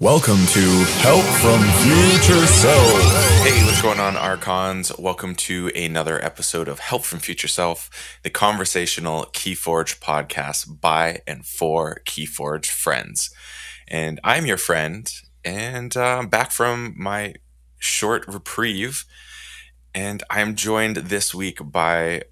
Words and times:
Welcome 0.00 0.46
to 0.46 0.60
Help 1.02 1.22
from 1.42 1.60
Future 1.60 2.46
Self. 2.46 3.42
Hey, 3.42 3.62
what's 3.66 3.82
going 3.82 4.00
on, 4.00 4.16
Archons? 4.16 4.90
Welcome 4.98 5.34
to 5.34 5.70
another 5.76 6.24
episode 6.24 6.68
of 6.68 6.78
Help 6.78 7.04
from 7.04 7.18
Future 7.18 7.48
Self, 7.48 7.90
the 8.22 8.30
conversational 8.30 9.26
Keyforge 9.34 10.00
podcast 10.00 10.80
by 10.80 11.20
and 11.26 11.44
for 11.44 12.00
Keyforge 12.06 12.70
friends. 12.70 13.28
And 13.88 14.18
I'm 14.24 14.46
your 14.46 14.56
friend, 14.56 15.12
and 15.44 15.94
uh, 15.94 16.16
I'm 16.20 16.28
back 16.28 16.50
from 16.50 16.94
my 16.96 17.34
short 17.78 18.26
reprieve. 18.26 19.04
And 19.94 20.22
I'm 20.30 20.54
joined 20.54 20.96
this 20.96 21.34
week 21.34 21.58
by 21.62 22.22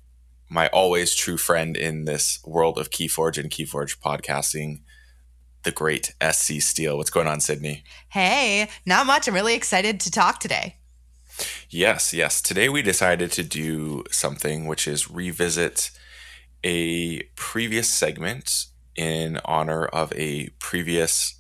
my 0.49 0.69
always 0.69 1.15
true 1.15 1.37
friend 1.37 1.77
in 1.77 2.07
this 2.07 2.41
world 2.47 2.79
of 2.79 2.89
Keyforge 2.89 3.37
and 3.37 3.51
Keyforge 3.51 3.99
podcasting, 3.99 4.81
the 5.69 5.73
great 5.73 6.15
SC 6.23 6.63
Steele. 6.63 6.97
What's 6.97 7.11
going 7.11 7.27
on, 7.27 7.41
Sydney? 7.41 7.85
Hey, 8.09 8.71
not 8.87 9.05
much. 9.05 9.29
I'm 9.29 9.35
really 9.35 9.55
excited 9.55 10.01
to 10.01 10.11
talk 10.11 10.41
today. 10.41 10.77
Yes, 11.69 12.15
yes. 12.15 12.41
Today 12.41 12.71
we 12.71 12.81
decided 12.81 13.31
to 13.33 13.43
do 13.43 14.05
something 14.11 14.65
which 14.65 14.89
is 14.89 15.11
revisit 15.11 15.91
a 16.65 17.21
previous 17.37 17.87
segment 17.87 18.65
in 18.97 19.41
honor 19.45 19.85
of 19.85 20.11
a 20.15 20.49
previous 20.59 21.39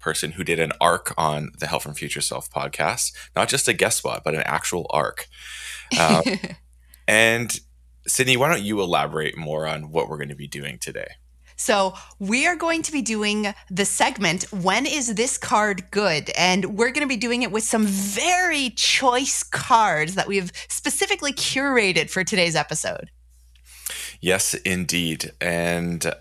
person 0.00 0.32
who 0.32 0.44
did 0.44 0.58
an 0.58 0.72
arc 0.80 1.12
on 1.18 1.50
the 1.58 1.66
Help 1.66 1.82
from 1.82 1.92
Future 1.92 2.22
Self 2.22 2.50
podcast. 2.50 3.12
Not 3.36 3.50
just 3.50 3.68
a 3.68 3.74
guest 3.74 3.98
spot, 3.98 4.22
but 4.24 4.34
an 4.34 4.44
actual 4.46 4.86
arc. 4.88 5.28
Um, 6.00 6.22
and 7.06 7.60
Sydney, 8.06 8.38
why 8.38 8.48
don't 8.48 8.62
you 8.62 8.80
elaborate 8.80 9.36
more 9.36 9.66
on 9.66 9.90
what 9.90 10.08
we're 10.08 10.16
going 10.16 10.30
to 10.30 10.34
be 10.34 10.48
doing 10.48 10.78
today? 10.78 11.16
So, 11.58 11.94
we 12.20 12.46
are 12.46 12.54
going 12.54 12.82
to 12.82 12.92
be 12.92 13.02
doing 13.02 13.52
the 13.68 13.84
segment 13.84 14.44
When 14.52 14.86
is 14.86 15.16
this 15.16 15.36
card 15.36 15.90
good? 15.90 16.30
And 16.30 16.78
we're 16.78 16.92
going 16.92 17.06
to 17.06 17.08
be 17.08 17.16
doing 17.16 17.42
it 17.42 17.50
with 17.50 17.64
some 17.64 17.84
very 17.84 18.70
choice 18.70 19.42
cards 19.42 20.14
that 20.14 20.28
we've 20.28 20.52
specifically 20.68 21.32
curated 21.32 22.10
for 22.10 22.22
today's 22.22 22.54
episode. 22.54 23.10
Yes, 24.20 24.54
indeed. 24.54 25.32
And 25.40 26.14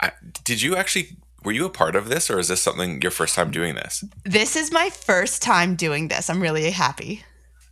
I, 0.00 0.12
did 0.44 0.62
you 0.62 0.76
actually 0.76 1.16
were 1.44 1.52
you 1.52 1.66
a 1.66 1.70
part 1.70 1.94
of 1.96 2.08
this 2.08 2.30
or 2.30 2.38
is 2.38 2.48
this 2.48 2.62
something 2.62 3.02
your 3.02 3.10
first 3.10 3.34
time 3.34 3.50
doing 3.50 3.74
this? 3.74 4.02
This 4.24 4.56
is 4.56 4.72
my 4.72 4.90
first 4.90 5.42
time 5.42 5.74
doing 5.74 6.08
this. 6.08 6.30
I'm 6.30 6.40
really 6.40 6.70
happy. 6.70 7.24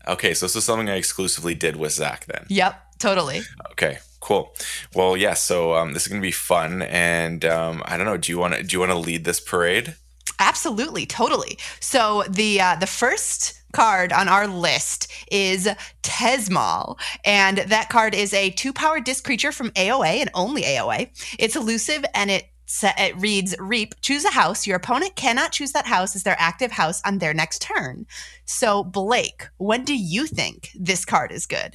Okay, 0.07 0.35
so 0.35 0.47
this 0.47 0.57
is 0.57 0.65
something 0.65 0.91
I 0.91 0.97
exclusively 0.97 1.55
did 1.55 1.77
with 1.77 1.93
Zach 1.93 2.27
then. 2.27 2.45
Yep, 2.49 2.99
totally. 2.99 3.43
Okay, 3.71 3.99
cool. 4.23 4.55
Well, 4.95 5.17
yeah. 5.17 5.35
So 5.35 5.75
um, 5.75 5.93
this 5.93 6.03
is 6.03 6.09
gonna 6.09 6.23
be 6.23 6.31
fun, 6.31 6.83
and 6.83 7.45
um, 7.45 7.83
I 7.85 7.99
don't 7.99 8.07
know. 8.07 8.17
Do 8.17 8.33
you 8.33 8.39
want 8.39 8.55
to 8.55 8.63
do 8.63 8.75
you 8.75 8.81
want 8.81 8.93
to 8.93 8.99
lead 8.99 9.25
this 9.25 9.41
parade? 9.41 9.95
Absolutely, 10.39 11.05
totally. 11.05 11.59
So 11.81 12.25
the 12.29 12.61
uh, 12.61 12.77
the 12.77 12.87
first 12.87 13.63
card 13.73 14.13
on 14.13 14.29
our 14.29 14.47
list 14.47 15.11
is 15.31 15.69
Tezmal, 16.03 16.99
and 17.25 17.59
that 17.59 17.89
card 17.89 18.15
is 18.15 18.33
a 18.33 18.51
two 18.51 18.73
power 18.73 19.01
disc 19.01 19.25
creature 19.25 19.53
from 19.53 19.71
AOA 19.71 20.21
and 20.21 20.31
only 20.35 20.63
AOA. 20.63 21.11
It's 21.39 21.57
elusive 21.57 22.05
and 22.15 22.31
it 22.31 22.49
it 22.83 23.17
reads 23.21 23.55
reap 23.59 23.95
choose 24.01 24.25
a 24.25 24.31
house 24.31 24.67
your 24.67 24.77
opponent 24.77 25.15
cannot 25.15 25.53
choose 25.53 25.73
that 25.73 25.85
house 25.85 26.17
as 26.17 26.23
their 26.23 26.37
active 26.39 26.71
house 26.71 27.03
on 27.05 27.19
their 27.19 27.35
next 27.35 27.61
turn 27.61 28.07
so 28.47 28.83
blake 28.83 29.47
when 29.59 29.85
do 29.85 29.95
you 29.95 30.27
think 30.27 30.71
this 30.75 31.05
card 31.05 31.31
is 31.31 31.45
good 31.45 31.75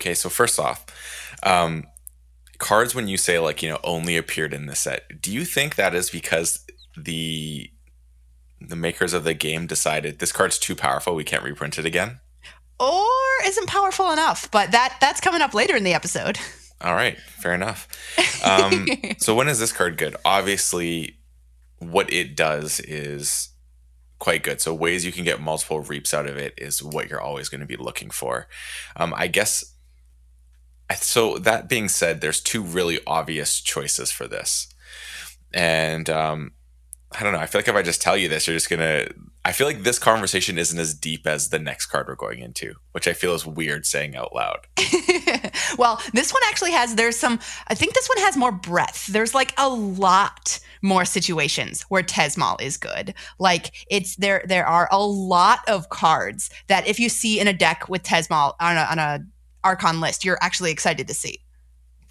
okay 0.00 0.14
so 0.14 0.30
first 0.30 0.58
off 0.58 0.86
um, 1.42 1.84
cards 2.58 2.94
when 2.94 3.08
you 3.08 3.16
say 3.16 3.38
like 3.38 3.62
you 3.62 3.68
know 3.68 3.80
only 3.84 4.16
appeared 4.16 4.54
in 4.54 4.66
the 4.66 4.74
set 4.74 5.20
do 5.20 5.32
you 5.32 5.44
think 5.44 5.74
that 5.74 5.94
is 5.94 6.10
because 6.10 6.64
the 6.96 7.70
the 8.60 8.76
makers 8.76 9.12
of 9.12 9.24
the 9.24 9.34
game 9.34 9.66
decided 9.66 10.18
this 10.18 10.32
card's 10.32 10.58
too 10.58 10.76
powerful 10.76 11.14
we 11.14 11.24
can't 11.24 11.42
reprint 11.42 11.78
it 11.78 11.84
again 11.84 12.20
or 12.78 13.08
isn't 13.44 13.68
powerful 13.68 14.12
enough 14.12 14.48
but 14.50 14.70
that 14.70 14.96
that's 15.00 15.20
coming 15.20 15.42
up 15.42 15.54
later 15.54 15.76
in 15.76 15.82
the 15.82 15.94
episode 15.94 16.38
all 16.82 16.94
right, 16.94 17.18
fair 17.18 17.54
enough. 17.54 17.88
Um, 18.44 18.86
so 19.18 19.34
when 19.34 19.48
is 19.48 19.60
this 19.60 19.72
card 19.72 19.96
good? 19.96 20.16
Obviously, 20.24 21.18
what 21.78 22.12
it 22.12 22.36
does 22.36 22.80
is 22.80 23.50
quite 24.18 24.42
good. 24.42 24.60
So 24.60 24.74
ways 24.74 25.04
you 25.04 25.12
can 25.12 25.24
get 25.24 25.40
multiple 25.40 25.80
reaps 25.80 26.12
out 26.12 26.26
of 26.26 26.36
it 26.36 26.54
is 26.58 26.82
what 26.82 27.08
you're 27.08 27.20
always 27.20 27.48
going 27.48 27.60
to 27.60 27.66
be 27.66 27.76
looking 27.76 28.10
for. 28.10 28.48
Um, 28.96 29.14
I 29.16 29.28
guess. 29.28 29.71
So 30.94 31.38
that 31.38 31.68
being 31.68 31.88
said, 31.88 32.20
there's 32.20 32.40
two 32.40 32.62
really 32.62 33.00
obvious 33.06 33.60
choices 33.60 34.10
for 34.10 34.26
this, 34.26 34.68
and 35.52 36.08
um, 36.10 36.52
I 37.18 37.22
don't 37.22 37.32
know. 37.32 37.38
I 37.38 37.46
feel 37.46 37.60
like 37.60 37.68
if 37.68 37.74
I 37.74 37.82
just 37.82 38.00
tell 38.00 38.16
you 38.16 38.28
this, 38.28 38.46
you're 38.46 38.56
just 38.56 38.70
gonna. 38.70 39.06
I 39.44 39.52
feel 39.52 39.66
like 39.66 39.82
this 39.82 39.98
conversation 39.98 40.56
isn't 40.56 40.78
as 40.78 40.94
deep 40.94 41.26
as 41.26 41.48
the 41.48 41.58
next 41.58 41.86
card 41.86 42.06
we're 42.06 42.14
going 42.14 42.40
into, 42.40 42.74
which 42.92 43.08
I 43.08 43.12
feel 43.12 43.34
is 43.34 43.44
weird 43.44 43.86
saying 43.86 44.14
out 44.14 44.34
loud. 44.34 44.58
well, 45.78 46.00
this 46.12 46.32
one 46.32 46.42
actually 46.46 46.70
has. 46.72 46.94
There's 46.94 47.16
some. 47.16 47.38
I 47.68 47.74
think 47.74 47.94
this 47.94 48.08
one 48.08 48.24
has 48.24 48.36
more 48.36 48.52
breadth. 48.52 49.08
There's 49.08 49.34
like 49.34 49.52
a 49.58 49.68
lot 49.68 50.60
more 50.80 51.04
situations 51.04 51.82
where 51.82 52.02
Tezmal 52.02 52.60
is 52.60 52.76
good. 52.76 53.14
Like 53.38 53.74
it's 53.90 54.16
there. 54.16 54.44
There 54.46 54.66
are 54.66 54.88
a 54.90 55.04
lot 55.04 55.60
of 55.68 55.88
cards 55.88 56.50
that 56.68 56.86
if 56.86 56.98
you 56.98 57.08
see 57.08 57.40
in 57.40 57.48
a 57.48 57.52
deck 57.52 57.88
with 57.88 58.02
Tezmal 58.02 58.54
on 58.60 58.76
a, 58.76 58.86
on 58.90 58.98
a 58.98 59.20
Archon 59.64 60.00
list, 60.00 60.24
you're 60.24 60.38
actually 60.40 60.70
excited 60.70 61.08
to 61.08 61.14
see. 61.14 61.40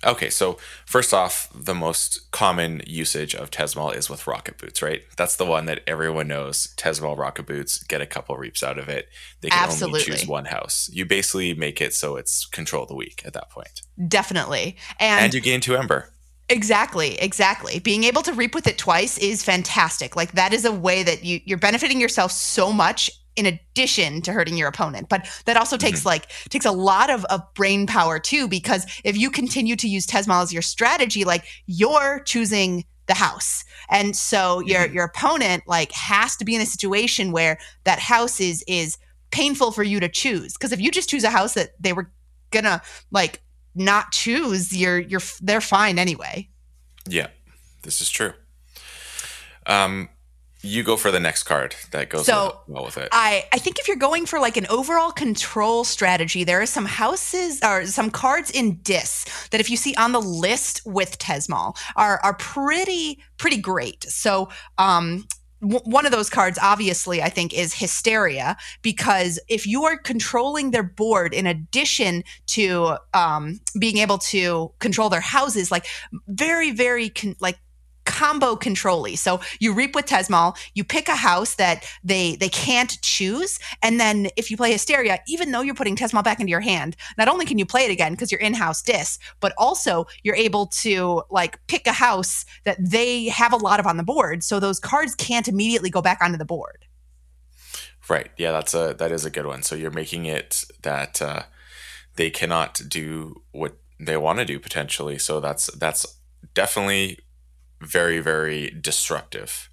Okay, 0.04 0.32
so 0.32 0.58
first 0.86 1.14
off, 1.14 1.48
the 1.54 1.76
most 1.76 2.32
common 2.32 2.82
usage 2.88 3.36
of 3.36 3.52
Tezmal 3.52 3.96
is 3.96 4.10
with 4.10 4.26
rocket 4.26 4.58
boots, 4.58 4.82
right? 4.82 5.04
That's 5.16 5.36
the 5.36 5.46
one 5.46 5.66
that 5.68 5.82
everyone 5.86 6.28
knows. 6.28 6.74
Tezmal 6.76 7.16
rocket 7.18 7.46
boots 7.46 7.84
get 7.84 8.02
a 8.02 8.08
couple 8.08 8.36
reaps 8.36 8.64
out 8.64 8.80
of 8.80 8.90
it. 8.90 9.10
They 9.42 9.50
can 9.50 9.64
Absolutely. 9.64 10.00
only 10.00 10.12
choose 10.12 10.28
one 10.28 10.46
house. 10.46 10.90
You 10.92 11.06
basically 11.06 11.54
make 11.54 11.82
it 11.82 11.94
so 11.94 12.16
it's 12.16 12.48
control 12.48 12.84
of 12.84 12.90
the 12.90 12.96
week 12.96 13.22
at 13.26 13.34
that 13.34 13.52
point. 13.52 13.82
Definitely, 14.08 14.78
and, 15.00 15.26
and 15.26 15.34
you 15.36 15.42
gain 15.42 15.62
two 15.62 15.76
ember. 15.76 16.12
Exactly, 16.50 17.18
exactly. 17.20 17.80
Being 17.80 18.04
able 18.04 18.24
to 18.24 18.34
reap 18.34 18.56
with 18.56 18.68
it 18.68 18.78
twice 18.78 19.18
is 19.20 19.44
fantastic. 19.44 20.16
Like 20.16 20.34
that 20.34 20.52
is 20.52 20.66
a 20.66 20.72
way 20.72 21.04
that 21.04 21.24
you 21.24 21.40
you're 21.46 21.58
benefiting 21.58 22.02
yourself 22.02 22.32
so 22.32 22.74
much 22.74 23.10
in 23.36 23.46
addition 23.46 24.22
to 24.22 24.34
hurting 24.34 24.58
your 24.58 24.68
opponent. 24.68 25.10
But 25.10 25.28
that 25.46 25.58
also 25.58 25.78
takes 25.78 26.00
mm-hmm. 26.00 26.10
like 26.10 26.30
takes 26.50 26.66
a 26.66 26.72
lot 26.72 27.10
of, 27.10 27.26
of 27.26 27.42
brain 27.54 27.88
power 27.88 28.20
too 28.20 28.48
because 28.48 28.86
if 29.04 29.18
you 29.18 29.32
continue 29.32 29.76
to 29.78 29.88
use 29.88 30.06
Tezmal 30.06 30.44
as 30.44 30.54
your 30.54 30.62
strategy 30.62 31.24
like 31.24 31.46
you're 31.66 32.22
choosing 32.26 32.86
the 33.08 33.14
house. 33.14 33.64
And 33.90 34.16
so 34.16 34.60
your 34.62 34.82
mm-hmm. 34.82 34.96
your 34.96 35.06
opponent 35.06 35.64
like 35.68 35.92
has 35.92 36.36
to 36.38 36.46
be 36.46 36.56
in 36.56 36.62
a 36.62 36.66
situation 36.66 37.32
where 37.32 37.58
that 37.84 38.00
house 38.00 38.40
is 38.40 38.64
is 38.68 38.98
painful 39.32 39.72
for 39.72 39.84
you 39.84 40.00
to 40.00 40.10
choose. 40.10 40.54
Because 40.54 40.72
if 40.72 40.80
you 40.80 40.92
just 40.92 41.10
choose 41.10 41.24
a 41.24 41.30
house 41.30 41.54
that 41.54 41.72
they 41.80 41.94
were 41.94 42.12
gonna 42.52 42.82
like 43.12 43.42
not 43.76 44.12
choose 44.12 44.78
you're 44.78 45.00
you're 45.00 45.22
they're 45.42 45.62
fine 45.62 45.98
anyway. 46.00 46.48
Yeah 47.08 47.28
this 47.84 48.02
is 48.02 48.10
true. 48.10 48.34
Um 49.66 50.10
you 50.64 50.84
go 50.84 50.98
for 50.98 51.12
the 51.12 51.20
next 51.20 51.44
card 51.44 51.76
that 51.92 52.10
goes 52.10 52.26
so 52.26 52.62
well 52.68 52.86
with 52.86 52.98
it. 52.98 53.10
I, 53.12 53.46
I 53.52 53.58
think 53.58 53.80
if 53.80 53.88
you're 53.88 53.98
going 53.98 54.26
for 54.26 54.40
like 54.40 54.58
an 54.58 54.68
overall 54.68 55.12
control 55.12 55.84
strategy, 55.84 56.44
there 56.44 56.62
are 56.62 56.66
some 56.66 56.86
houses 56.86 57.60
or 57.64 57.86
some 57.86 58.12
cards 58.12 58.52
in 58.52 58.78
Dis 58.78 59.26
that 59.52 59.60
if 59.60 59.70
you 59.70 59.78
see 59.78 59.96
on 59.96 60.12
the 60.12 60.22
list 60.22 60.82
with 60.86 61.18
Tezmal 61.18 61.76
are 61.96 62.20
are 62.24 62.36
pretty 62.36 63.24
pretty 63.38 63.58
great. 63.58 64.04
So 64.04 64.50
um 64.78 65.26
one 65.62 66.08
of 66.08 66.12
those 66.12 66.28
cards 66.28 66.58
obviously 66.60 67.22
i 67.22 67.30
think 67.30 67.54
is 67.54 67.72
hysteria 67.72 68.58
because 68.82 69.40
if 69.48 69.68
you 69.68 69.84
are 69.84 69.96
controlling 69.96 70.72
their 70.72 70.82
board 70.82 71.36
in 71.36 71.46
addition 71.46 72.24
to 72.48 72.98
um, 73.14 73.60
being 73.78 73.98
able 73.98 74.18
to 74.18 74.74
control 74.80 75.08
their 75.08 75.22
houses 75.22 75.70
like 75.70 75.86
very 76.28 76.72
very 76.72 77.10
con- 77.10 77.36
like 77.40 77.60
combo 78.06 78.56
controlly. 78.56 79.16
So 79.16 79.40
you 79.60 79.74
reap 79.74 79.96
with 79.96 80.06
Tezmal, 80.06 80.58
you 80.74 80.84
pick 80.84 81.08
a 81.08 81.16
house 81.16 81.56
that 81.56 81.86
they 82.04 82.36
they 82.36 82.50
can't 82.50 83.00
choose, 83.02 83.60
and 83.82 84.00
then 84.00 84.28
if 84.36 84.50
you 84.50 84.58
play 84.58 84.72
Hysteria, 84.72 85.20
even 85.28 85.52
though 85.52 85.62
you're 85.62 85.76
putting 85.76 85.96
Tezmal 85.96 86.24
back 86.24 86.40
into 86.40 86.52
your 86.52 86.62
hand, 86.62 86.96
not 87.18 87.28
only 87.28 87.46
can 87.46 87.58
you 87.58 87.66
play 87.66 87.86
it 87.86 87.92
again 87.92 88.14
because 88.14 88.32
you're 88.32 88.42
in-house 88.42 88.82
dis, 88.82 89.20
but 89.40 89.54
also 89.58 90.06
you're 90.24 90.36
able 90.36 90.68
to 90.68 91.24
like 91.30 91.60
pick 91.68 91.88
a 91.88 91.92
house 91.92 92.46
that 92.64 92.78
they 92.80 93.26
have 93.26 93.54
a 93.54 93.58
lot 93.58 93.80
of 93.80 93.88
on 93.88 93.98
the 93.98 94.04
board, 94.04 94.44
so 94.44 94.60
those 94.60 94.80
cards 94.80 95.16
can't 95.16 95.48
immediately 95.48 95.90
go 95.90 96.02
back 96.02 96.20
onto 96.22 96.38
the 96.38 96.46
board. 96.46 96.86
Right. 98.10 98.30
Yeah, 98.38 98.52
that's 98.52 98.74
a 98.74 98.96
that 98.98 99.12
is 99.12 99.26
a 99.26 99.30
good 99.30 99.46
one. 99.46 99.64
So 99.64 99.76
you're 99.76 99.92
making 99.92 100.26
it 100.26 100.66
that 100.82 101.22
uh, 101.22 101.44
they 102.16 102.30
cannot 102.30 102.82
do 102.88 103.44
what 103.52 103.78
they 104.00 104.18
want 104.18 104.40
to 104.40 104.46
do 104.46 104.60
potentially. 104.60 105.18
So 105.18 105.40
that's 105.40 105.68
that's 105.76 106.06
definitely 106.54 107.20
very, 107.82 108.20
very 108.20 108.70
destructive. 108.70 109.70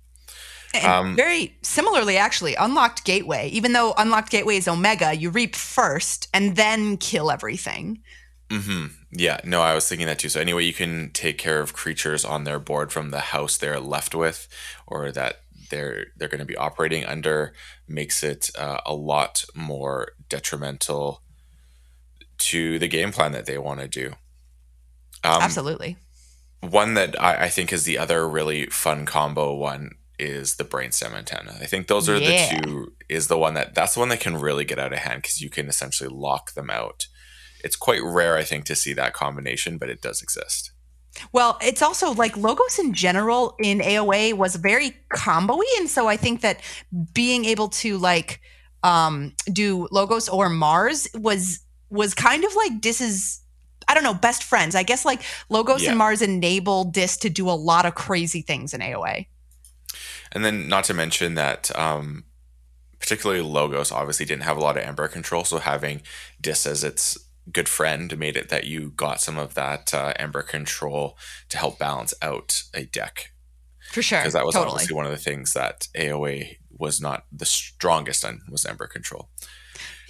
Um, 0.84 1.16
very 1.16 1.56
similarly, 1.62 2.16
actually, 2.16 2.54
Unlocked 2.54 3.04
Gateway, 3.04 3.48
even 3.48 3.72
though 3.72 3.94
Unlocked 3.96 4.30
Gateway 4.30 4.56
is 4.56 4.68
Omega, 4.68 5.14
you 5.14 5.30
reap 5.30 5.56
first 5.56 6.28
and 6.34 6.56
then 6.56 6.98
kill 6.98 7.30
everything. 7.30 8.02
Mm-hmm. 8.50 8.86
Yeah, 9.12 9.40
no, 9.44 9.62
I 9.62 9.74
was 9.74 9.88
thinking 9.88 10.06
that 10.06 10.18
too. 10.18 10.28
So, 10.28 10.40
anyway, 10.40 10.64
you 10.64 10.74
can 10.74 11.10
take 11.12 11.38
care 11.38 11.60
of 11.60 11.72
creatures 11.72 12.24
on 12.24 12.44
their 12.44 12.58
board 12.58 12.92
from 12.92 13.10
the 13.10 13.20
house 13.20 13.56
they're 13.56 13.80
left 13.80 14.14
with 14.14 14.48
or 14.86 15.10
that 15.12 15.40
they're 15.70 16.06
they're 16.16 16.28
going 16.28 16.38
to 16.38 16.44
be 16.44 16.56
operating 16.56 17.04
under 17.04 17.52
makes 17.86 18.22
it 18.22 18.50
uh, 18.58 18.78
a 18.86 18.94
lot 18.94 19.44
more 19.54 20.12
detrimental 20.28 21.22
to 22.38 22.78
the 22.78 22.88
game 22.88 23.12
plan 23.12 23.32
that 23.32 23.46
they 23.46 23.58
want 23.58 23.80
to 23.80 23.88
do. 23.88 24.08
Um, 25.24 25.42
Absolutely. 25.42 25.96
One 26.60 26.94
that 26.94 27.20
I, 27.22 27.44
I, 27.44 27.48
think 27.48 27.72
is 27.72 27.84
the 27.84 27.98
other 27.98 28.28
really 28.28 28.66
fun 28.66 29.06
combo 29.06 29.54
one 29.54 29.92
is 30.18 30.56
the 30.56 30.64
brainstem 30.64 31.12
antenna. 31.12 31.56
I 31.60 31.66
think 31.66 31.86
those 31.86 32.08
are 32.08 32.16
yeah. 32.18 32.56
the 32.56 32.62
two. 32.62 32.92
Is 33.08 33.28
the 33.28 33.38
one 33.38 33.54
that 33.54 33.74
that's 33.74 33.94
the 33.94 34.00
one 34.00 34.08
that 34.08 34.20
can 34.20 34.36
really 34.36 34.64
get 34.64 34.78
out 34.78 34.92
of 34.92 34.98
hand 34.98 35.22
because 35.22 35.40
you 35.40 35.50
can 35.50 35.68
essentially 35.68 36.10
lock 36.10 36.54
them 36.54 36.68
out. 36.68 37.06
It's 37.62 37.76
quite 37.76 38.02
rare, 38.02 38.36
I 38.36 38.44
think, 38.44 38.64
to 38.66 38.76
see 38.76 38.92
that 38.94 39.14
combination, 39.14 39.78
but 39.78 39.88
it 39.88 40.02
does 40.02 40.20
exist. 40.22 40.72
Well, 41.32 41.58
it's 41.60 41.82
also 41.82 42.12
like 42.12 42.36
logos 42.36 42.78
in 42.78 42.94
general 42.94 43.56
in 43.60 43.78
AOA 43.78 44.34
was 44.34 44.56
very 44.56 44.96
combo 45.10 45.58
and 45.78 45.88
so 45.88 46.06
I 46.08 46.16
think 46.16 46.42
that 46.42 46.60
being 47.12 47.44
able 47.44 47.68
to 47.68 47.98
like 47.98 48.40
um 48.84 49.34
do 49.52 49.88
logos 49.90 50.28
or 50.28 50.48
Mars 50.48 51.08
was 51.14 51.60
was 51.90 52.14
kind 52.14 52.44
of 52.44 52.54
like 52.54 52.82
this 52.82 53.00
is 53.00 53.40
I 53.88 53.94
don't 53.94 54.04
know, 54.04 54.14
best 54.14 54.44
friends. 54.44 54.74
I 54.74 54.82
guess 54.82 55.04
like 55.04 55.22
Logos 55.48 55.82
yeah. 55.82 55.90
and 55.90 55.98
Mars 55.98 56.22
enable 56.22 56.84
Dis 56.84 57.16
to 57.18 57.30
do 57.30 57.48
a 57.48 57.52
lot 57.52 57.86
of 57.86 57.94
crazy 57.94 58.42
things 58.42 58.74
in 58.74 58.80
AOA. 58.80 59.26
And 60.32 60.44
then 60.44 60.68
not 60.68 60.84
to 60.84 60.94
mention 60.94 61.34
that 61.34 61.76
um 61.76 62.24
particularly 63.00 63.42
Logos 63.42 63.92
obviously 63.92 64.26
didn't 64.26 64.42
have 64.42 64.56
a 64.56 64.60
lot 64.60 64.76
of 64.76 64.82
Ember 64.84 65.08
control, 65.08 65.44
so 65.44 65.58
having 65.58 66.02
Dis 66.40 66.66
as 66.66 66.84
its 66.84 67.18
good 67.52 67.68
friend 67.68 68.18
made 68.18 68.36
it 68.36 68.48
that 68.48 68.64
you 68.64 68.90
got 68.90 69.20
some 69.20 69.38
of 69.38 69.54
that 69.54 69.94
uh, 69.94 70.12
Ember 70.16 70.42
control 70.42 71.16
to 71.48 71.58
help 71.58 71.78
balance 71.78 72.14
out 72.20 72.62
a 72.74 72.84
deck. 72.84 73.32
For 73.90 74.02
sure. 74.02 74.18
Because 74.18 74.34
that 74.34 74.44
was 74.44 74.54
totally. 74.54 74.72
obviously 74.72 74.96
one 74.96 75.06
of 75.06 75.12
the 75.12 75.16
things 75.16 75.54
that 75.54 75.88
AOA 75.96 76.56
was 76.70 77.00
not 77.00 77.24
the 77.32 77.46
strongest 77.46 78.24
on 78.24 78.42
was 78.50 78.66
Ember 78.66 78.86
control. 78.86 79.30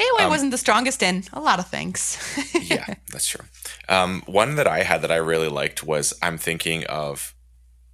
AOA 0.00 0.24
um, 0.24 0.30
wasn't 0.30 0.50
the 0.50 0.58
strongest 0.58 1.02
in 1.02 1.24
a 1.32 1.40
lot 1.40 1.58
of 1.58 1.68
things. 1.68 2.18
yeah, 2.60 2.94
that's 3.12 3.26
true. 3.26 3.44
Um, 3.88 4.22
one 4.26 4.56
that 4.56 4.66
I 4.66 4.82
had 4.82 5.02
that 5.02 5.10
I 5.10 5.16
really 5.16 5.48
liked 5.48 5.82
was 5.82 6.14
I'm 6.22 6.38
thinking 6.38 6.84
of 6.84 7.34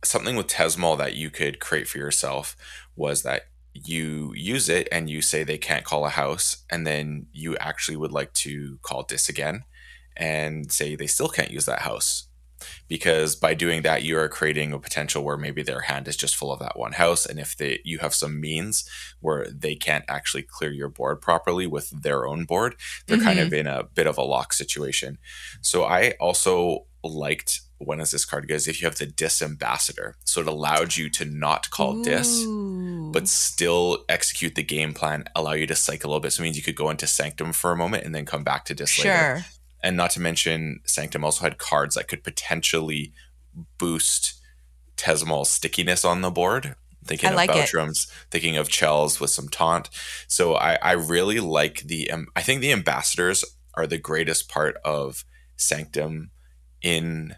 something 0.02 0.36
with 0.36 0.48
Tezmal 0.48 0.98
that 0.98 1.16
you 1.16 1.30
could 1.30 1.60
create 1.60 1.88
for 1.88 1.98
yourself 1.98 2.56
was 2.96 3.22
that 3.22 3.46
you 3.72 4.32
use 4.34 4.68
it 4.68 4.88
and 4.92 5.10
you 5.10 5.20
say 5.20 5.42
they 5.42 5.58
can't 5.58 5.84
call 5.84 6.06
a 6.06 6.10
house 6.10 6.64
and 6.70 6.86
then 6.86 7.26
you 7.32 7.56
actually 7.56 7.96
would 7.96 8.12
like 8.12 8.32
to 8.32 8.78
call 8.82 9.02
dis 9.02 9.28
again 9.28 9.64
and 10.16 10.70
say 10.70 10.94
they 10.94 11.08
still 11.08 11.28
can't 11.28 11.50
use 11.50 11.64
that 11.66 11.80
house 11.80 12.28
because 12.88 13.37
by 13.37 13.55
doing 13.55 13.82
that 13.82 14.02
you 14.02 14.19
are 14.19 14.28
creating 14.28 14.72
a 14.72 14.78
potential 14.78 15.25
where 15.25 15.37
maybe 15.37 15.62
their 15.62 15.82
hand 15.82 16.08
is 16.08 16.16
just 16.16 16.37
full 16.37 16.52
of 16.52 16.61
that 16.61 16.78
one 16.78 16.93
house 16.93 17.26
and 17.26 17.38
if 17.38 17.56
they 17.56 17.81
you 17.84 17.99
have 17.99 18.14
some 18.14 18.40
means 18.40 18.88
where 19.20 19.46
they 19.50 19.75
can't 19.75 20.05
actually 20.08 20.43
clear 20.43 20.72
your 20.72 20.88
board 20.88 21.20
properly 21.20 21.66
with 21.66 21.90
their 21.90 22.26
own 22.26 22.44
board 22.44 22.75
they're 23.06 23.16
mm-hmm. 23.16 23.26
kind 23.26 23.38
of 23.38 23.49
mm-hmm. 23.49 23.55
in 23.55 23.66
a 23.66 23.84
bit 23.84 24.06
of 24.06 24.19
a 24.19 24.22
lock 24.22 24.52
situation 24.52 25.19
so 25.61 25.84
i 25.84 26.12
also 26.20 26.87
liked 27.02 27.61
when 27.78 28.00
is 28.00 28.11
this 28.11 28.25
card 28.25 28.49
goes 28.49 28.67
if 28.67 28.81
you 28.81 28.87
have 28.87 28.96
the 28.96 29.06
dis 29.06 29.43
ambassador 29.43 30.17
so 30.25 30.40
it 30.40 30.46
allowed 30.46 30.96
you 30.96 31.10
to 31.10 31.25
not 31.25 31.70
call 31.70 31.99
Ooh. 31.99 32.05
dis 32.05 32.44
but 33.12 33.28
still 33.28 34.05
execute 34.08 34.55
the 34.55 34.62
game 34.62 34.94
plan 34.94 35.25
allow 35.37 35.52
you 35.52 35.67
to 35.67 35.75
cycle 35.75 36.08
a 36.08 36.10
little 36.10 36.20
bit 36.20 36.32
so 36.32 36.43
it 36.43 36.44
means 36.44 36.56
you 36.56 36.62
could 36.62 36.76
go 36.76 36.90
into 36.90 37.06
sanctum 37.06 37.52
for 37.52 37.72
a 37.72 37.76
moment 37.76 38.05
and 38.05 38.14
then 38.14 38.25
come 38.25 38.43
back 38.43 38.64
to 38.64 38.75
dis 38.75 38.90
sure. 38.90 39.10
later 39.10 39.44
and 39.84 39.98
not 39.98 40.10
to 40.12 40.20
mention, 40.20 40.81
Sanctum 40.84 41.25
also 41.25 41.44
had 41.44 41.58
cards 41.58 41.94
that 41.94 42.08
could 42.08 42.25
potentially 42.25 43.12
boost 43.76 44.40
Tezmal's 44.96 45.50
stickiness 45.50 46.06
on 46.06 46.22
the 46.22 46.31
board. 46.31 46.75
Thinking 47.04 47.28
I 47.28 47.32
of 47.32 47.36
like 47.36 47.50
Boutrams, 47.50 48.10
thinking 48.31 48.56
of 48.56 48.69
Chels 48.70 49.20
with 49.20 49.28
some 49.28 49.50
taunt. 49.50 49.90
So 50.26 50.54
I, 50.54 50.78
I 50.81 50.92
really 50.92 51.38
like 51.38 51.82
the. 51.82 52.10
Um, 52.10 52.28
I 52.34 52.40
think 52.40 52.62
the 52.62 52.72
ambassadors 52.72 53.44
are 53.75 53.86
the 53.86 53.98
greatest 53.98 54.48
part 54.48 54.78
of 54.86 55.26
Sanctum 55.54 56.31
in 56.81 57.36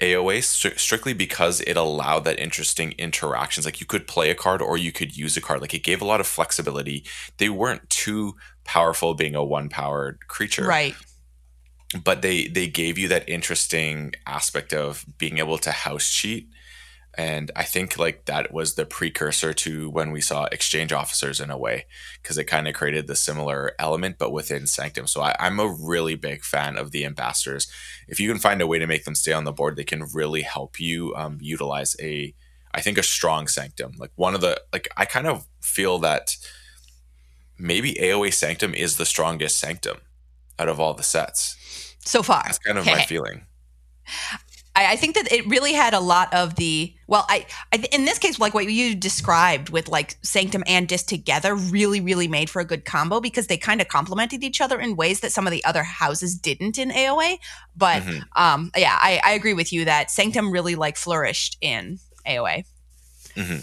AOA 0.00 0.44
strictly 0.78 1.14
because 1.14 1.60
it 1.62 1.76
allowed 1.76 2.20
that 2.20 2.38
interesting 2.38 2.92
interactions. 2.92 3.66
Like 3.66 3.80
you 3.80 3.86
could 3.86 4.06
play 4.06 4.30
a 4.30 4.36
card 4.36 4.62
or 4.62 4.78
you 4.78 4.92
could 4.92 5.16
use 5.16 5.36
a 5.36 5.40
card. 5.40 5.60
Like 5.60 5.74
it 5.74 5.82
gave 5.82 6.00
a 6.00 6.04
lot 6.04 6.20
of 6.20 6.26
flexibility. 6.28 7.04
They 7.38 7.48
weren't 7.48 7.90
too 7.90 8.36
powerful 8.62 9.14
being 9.14 9.34
a 9.34 9.42
one 9.42 9.68
powered 9.68 10.28
creature. 10.28 10.64
Right 10.64 10.94
but 12.04 12.22
they 12.22 12.48
they 12.48 12.66
gave 12.66 12.98
you 12.98 13.08
that 13.08 13.28
interesting 13.28 14.14
aspect 14.26 14.72
of 14.74 15.06
being 15.18 15.38
able 15.38 15.58
to 15.58 15.70
house 15.70 16.10
cheat. 16.10 16.48
And 17.16 17.50
i 17.56 17.64
think 17.64 17.98
like 17.98 18.26
that 18.26 18.52
was 18.52 18.74
the 18.74 18.86
precursor 18.86 19.52
to 19.54 19.90
when 19.90 20.12
we 20.12 20.20
saw 20.20 20.44
exchange 20.52 20.92
officers 20.92 21.40
in 21.40 21.50
a 21.50 21.58
way 21.58 21.86
because 22.22 22.38
it 22.38 22.44
kind 22.44 22.68
of 22.68 22.74
created 22.74 23.06
the 23.06 23.16
similar 23.16 23.72
element 23.78 24.16
but 24.18 24.32
within 24.32 24.66
sanctum. 24.66 25.06
So 25.06 25.22
I, 25.22 25.34
i'm 25.40 25.58
a 25.58 25.66
really 25.68 26.14
big 26.14 26.44
fan 26.44 26.76
of 26.76 26.90
the 26.90 27.04
ambassadors. 27.04 27.66
If 28.06 28.20
you 28.20 28.30
can 28.30 28.38
find 28.38 28.60
a 28.60 28.66
way 28.66 28.78
to 28.78 28.86
make 28.86 29.04
them 29.04 29.14
stay 29.14 29.32
on 29.32 29.44
the 29.44 29.52
board 29.52 29.76
they 29.76 29.84
can 29.84 30.04
really 30.12 30.42
help 30.42 30.78
you 30.78 31.14
um, 31.16 31.38
utilize 31.40 31.96
a 32.00 32.34
i 32.74 32.80
think 32.82 32.98
a 32.98 33.02
strong 33.02 33.48
sanctum. 33.48 33.92
Like 33.98 34.12
one 34.16 34.34
of 34.34 34.42
the 34.42 34.60
like 34.72 34.88
i 34.96 35.04
kind 35.06 35.26
of 35.26 35.46
feel 35.60 35.98
that 36.00 36.36
maybe 37.58 37.94
aoa 37.94 38.32
sanctum 38.32 38.74
is 38.74 38.96
the 38.96 39.06
strongest 39.06 39.58
sanctum 39.58 39.98
out 40.58 40.68
of 40.68 40.80
all 40.80 40.94
the 40.94 41.02
sets 41.02 41.96
so 42.00 42.22
far. 42.22 42.42
That's 42.44 42.58
kind 42.58 42.78
of 42.78 42.86
my 42.86 43.02
feeling. 43.06 43.46
I, 44.74 44.92
I, 44.92 44.96
think 44.96 45.16
that 45.16 45.30
it 45.32 45.46
really 45.46 45.72
had 45.72 45.92
a 45.92 46.00
lot 46.00 46.32
of 46.32 46.54
the 46.54 46.94
well, 47.06 47.26
I, 47.28 47.46
I 47.72 47.84
in 47.92 48.04
this 48.04 48.18
case, 48.18 48.38
like 48.38 48.54
what 48.54 48.66
you 48.66 48.94
described 48.94 49.70
with 49.70 49.88
like 49.88 50.16
Sanctum 50.22 50.62
and 50.66 50.88
Dis 50.88 51.02
together, 51.02 51.54
really, 51.54 52.00
really 52.00 52.28
made 52.28 52.48
for 52.48 52.60
a 52.60 52.64
good 52.64 52.84
combo 52.84 53.20
because 53.20 53.48
they 53.48 53.58
kind 53.58 53.80
of 53.80 53.88
complemented 53.88 54.42
each 54.42 54.60
other 54.60 54.78
in 54.78 54.96
ways 54.96 55.20
that 55.20 55.32
some 55.32 55.46
of 55.46 55.50
the 55.50 55.64
other 55.64 55.82
houses 55.82 56.36
didn't 56.36 56.78
in 56.78 56.90
AOA. 56.90 57.38
But 57.76 58.02
mm-hmm. 58.02 58.42
um, 58.42 58.70
yeah, 58.76 58.96
I, 59.00 59.20
I 59.24 59.32
agree 59.32 59.54
with 59.54 59.72
you 59.72 59.84
that 59.84 60.10
Sanctum 60.10 60.50
really 60.50 60.74
like 60.74 60.96
flourished 60.96 61.58
in 61.60 61.98
AOA. 62.26 62.64
Mm-hmm 63.34 63.60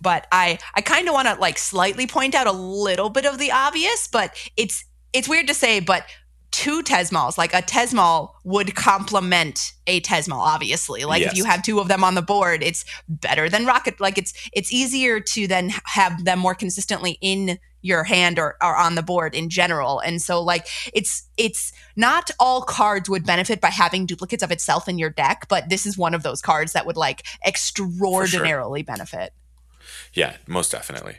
but 0.00 0.28
I 0.30 0.60
I 0.74 0.80
kind 0.80 1.08
of 1.08 1.14
want 1.14 1.26
to 1.26 1.34
like 1.34 1.58
slightly 1.58 2.06
point 2.06 2.34
out 2.34 2.46
a 2.46 2.52
little 2.52 3.10
bit 3.10 3.26
of 3.26 3.38
the 3.38 3.50
obvious, 3.50 4.06
but 4.06 4.32
it's 4.56 4.84
it's 5.12 5.28
weird 5.28 5.48
to 5.48 5.54
say, 5.54 5.80
but 5.80 6.04
two 6.50 6.82
Tezmals. 6.82 7.38
Like 7.38 7.54
a 7.54 7.62
Tezmal 7.62 8.30
would 8.44 8.74
complement 8.74 9.72
a 9.86 10.00
Tezmal, 10.00 10.38
obviously. 10.38 11.04
Like 11.04 11.20
yes. 11.20 11.32
if 11.32 11.38
you 11.38 11.44
have 11.44 11.62
two 11.62 11.80
of 11.80 11.88
them 11.88 12.04
on 12.04 12.14
the 12.14 12.22
board, 12.22 12.62
it's 12.62 12.84
better 13.08 13.48
than 13.48 13.66
Rocket. 13.66 14.00
Like 14.00 14.18
it's 14.18 14.32
it's 14.52 14.72
easier 14.72 15.20
to 15.20 15.46
then 15.46 15.72
have 15.84 16.24
them 16.24 16.38
more 16.38 16.54
consistently 16.54 17.18
in 17.20 17.58
your 17.80 18.04
hand 18.04 18.38
or, 18.38 18.56
or 18.62 18.76
on 18.76 18.94
the 18.94 19.02
board 19.02 19.34
in 19.34 19.48
general. 19.48 20.00
And 20.00 20.20
so 20.20 20.42
like 20.42 20.66
it's 20.92 21.28
it's 21.36 21.72
not 21.96 22.30
all 22.40 22.62
cards 22.62 23.08
would 23.08 23.24
benefit 23.24 23.60
by 23.60 23.70
having 23.70 24.06
duplicates 24.06 24.42
of 24.42 24.50
itself 24.50 24.88
in 24.88 24.98
your 24.98 25.10
deck, 25.10 25.46
but 25.48 25.68
this 25.68 25.86
is 25.86 25.96
one 25.96 26.14
of 26.14 26.22
those 26.22 26.42
cards 26.42 26.72
that 26.72 26.86
would 26.86 26.96
like 26.96 27.24
extraordinarily 27.46 28.80
sure. 28.80 28.84
benefit. 28.84 29.32
Yeah, 30.12 30.36
most 30.46 30.72
definitely. 30.72 31.18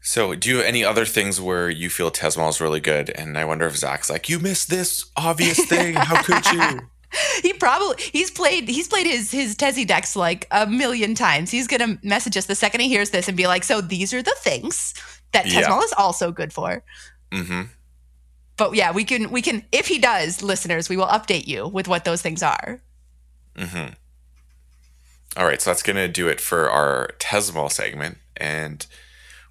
So, 0.00 0.34
do 0.34 0.48
you 0.48 0.56
have 0.58 0.66
any 0.66 0.84
other 0.84 1.04
things 1.04 1.40
where 1.40 1.68
you 1.68 1.90
feel 1.90 2.10
Tezmal 2.10 2.48
is 2.48 2.60
really 2.60 2.80
good? 2.80 3.10
And 3.10 3.36
I 3.36 3.44
wonder 3.44 3.66
if 3.66 3.76
Zach's 3.76 4.08
like, 4.08 4.28
you 4.28 4.38
missed 4.38 4.70
this 4.70 5.10
obvious 5.16 5.64
thing. 5.64 5.94
How 5.94 6.22
could 6.22 6.46
you? 6.52 6.88
he 7.42 7.52
probably 7.54 7.96
he's 8.12 8.30
played 8.30 8.68
he's 8.68 8.88
played 8.88 9.06
his 9.06 9.30
his 9.30 9.56
Tezzy 9.56 9.86
decks 9.86 10.14
like 10.14 10.46
a 10.50 10.66
million 10.66 11.14
times. 11.14 11.50
He's 11.50 11.66
gonna 11.66 11.98
message 12.02 12.36
us 12.36 12.46
the 12.46 12.54
second 12.54 12.80
he 12.80 12.88
hears 12.88 13.10
this 13.10 13.28
and 13.28 13.36
be 13.36 13.46
like, 13.46 13.64
"So 13.64 13.80
these 13.80 14.12
are 14.12 14.22
the 14.22 14.34
things 14.38 14.94
that 15.32 15.46
Tezmal 15.46 15.52
yeah. 15.52 15.80
is 15.80 15.94
also 15.96 16.32
good 16.32 16.52
for." 16.52 16.82
Mm-hmm. 17.30 17.62
But 18.56 18.74
yeah, 18.74 18.92
we 18.92 19.04
can 19.04 19.30
we 19.30 19.42
can 19.42 19.64
if 19.72 19.88
he 19.88 19.98
does, 19.98 20.42
listeners, 20.42 20.88
we 20.88 20.96
will 20.96 21.06
update 21.06 21.46
you 21.46 21.66
with 21.66 21.88
what 21.88 22.04
those 22.04 22.22
things 22.22 22.42
are. 22.42 22.82
Mm-hmm. 23.56 23.94
All 25.36 25.46
right, 25.46 25.60
so 25.60 25.70
that's 25.70 25.82
gonna 25.82 26.08
do 26.08 26.28
it 26.28 26.40
for 26.40 26.70
our 26.70 27.10
Tezmal 27.18 27.70
segment 27.72 28.18
and. 28.36 28.86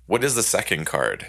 What 0.08 0.24
is 0.24 0.36
the 0.36 0.44
second 0.44 0.86
card? 0.86 1.28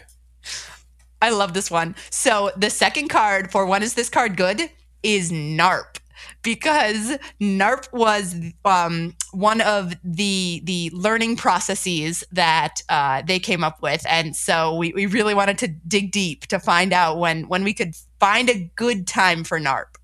I 1.21 1.31
love 1.31 1.53
this 1.53 1.71
one. 1.71 1.97
So 2.11 2.51
the 2.57 2.71
second 2.71 3.09
card 3.09 3.51
for 3.51 3.67
when 3.67 3.83
is 3.83 3.95
this 3.95 4.09
card 4.09 4.37
good 4.37 4.71
is 5.03 5.31
NARP 5.33 5.99
because 6.43 7.19
NARP 7.41 7.93
was 7.93 8.37
um, 8.65 9.15
one 9.33 9.61
of 9.61 9.95
the 10.05 10.61
the 10.65 10.91
learning 10.93 11.37
processes 11.37 12.25
that 12.33 12.81
uh, 12.89 13.23
they 13.23 13.39
came 13.39 13.65
up 13.65 13.83
with, 13.83 14.05
and 14.09 14.35
so 14.37 14.75
we, 14.75 14.93
we 14.93 15.07
really 15.07 15.35
wanted 15.35 15.59
to 15.59 15.69
dig 15.69 16.13
deep 16.13 16.47
to 16.47 16.59
find 16.59 16.93
out 16.93 17.19
when 17.19 17.49
when 17.49 17.65
we 17.65 17.75
could 17.75 17.95
find 18.21 18.49
a 18.49 18.71
good 18.77 19.07
time 19.07 19.45
for 19.45 19.59
NARP. 19.59 19.98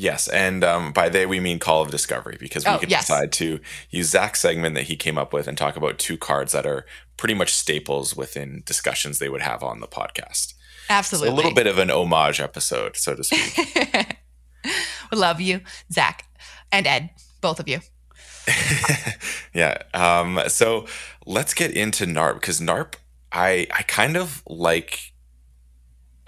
Yes, 0.00 0.28
and 0.28 0.62
um, 0.62 0.92
by 0.92 1.08
they 1.08 1.26
we 1.26 1.40
mean 1.40 1.58
Call 1.58 1.82
of 1.82 1.90
Discovery 1.90 2.36
because 2.38 2.64
we 2.64 2.70
oh, 2.70 2.78
could 2.78 2.88
yes. 2.88 3.08
decide 3.08 3.32
to 3.32 3.58
use 3.90 4.10
Zach's 4.10 4.38
segment 4.38 4.76
that 4.76 4.84
he 4.84 4.94
came 4.94 5.18
up 5.18 5.32
with 5.32 5.48
and 5.48 5.58
talk 5.58 5.74
about 5.74 5.98
two 5.98 6.16
cards 6.16 6.52
that 6.52 6.64
are 6.64 6.86
pretty 7.16 7.34
much 7.34 7.52
staples 7.52 8.16
within 8.16 8.62
discussions 8.64 9.18
they 9.18 9.28
would 9.28 9.42
have 9.42 9.64
on 9.64 9.80
the 9.80 9.88
podcast. 9.88 10.54
Absolutely, 10.88 11.30
so 11.30 11.34
a 11.34 11.36
little 11.36 11.52
bit 11.52 11.66
of 11.66 11.78
an 11.78 11.90
homage 11.90 12.40
episode, 12.40 12.96
so 12.96 13.16
to 13.16 13.24
speak. 13.24 14.16
we 15.10 15.18
love 15.18 15.40
you, 15.40 15.62
Zach 15.92 16.26
and 16.70 16.86
Ed, 16.86 17.10
both 17.40 17.58
of 17.58 17.66
you. 17.66 17.80
yeah. 19.52 19.78
Um, 19.94 20.40
so 20.46 20.86
let's 21.26 21.54
get 21.54 21.72
into 21.72 22.06
NARP 22.06 22.34
because 22.34 22.60
NARP, 22.60 22.94
I 23.32 23.66
I 23.74 23.82
kind 23.82 24.16
of 24.16 24.44
like 24.46 25.12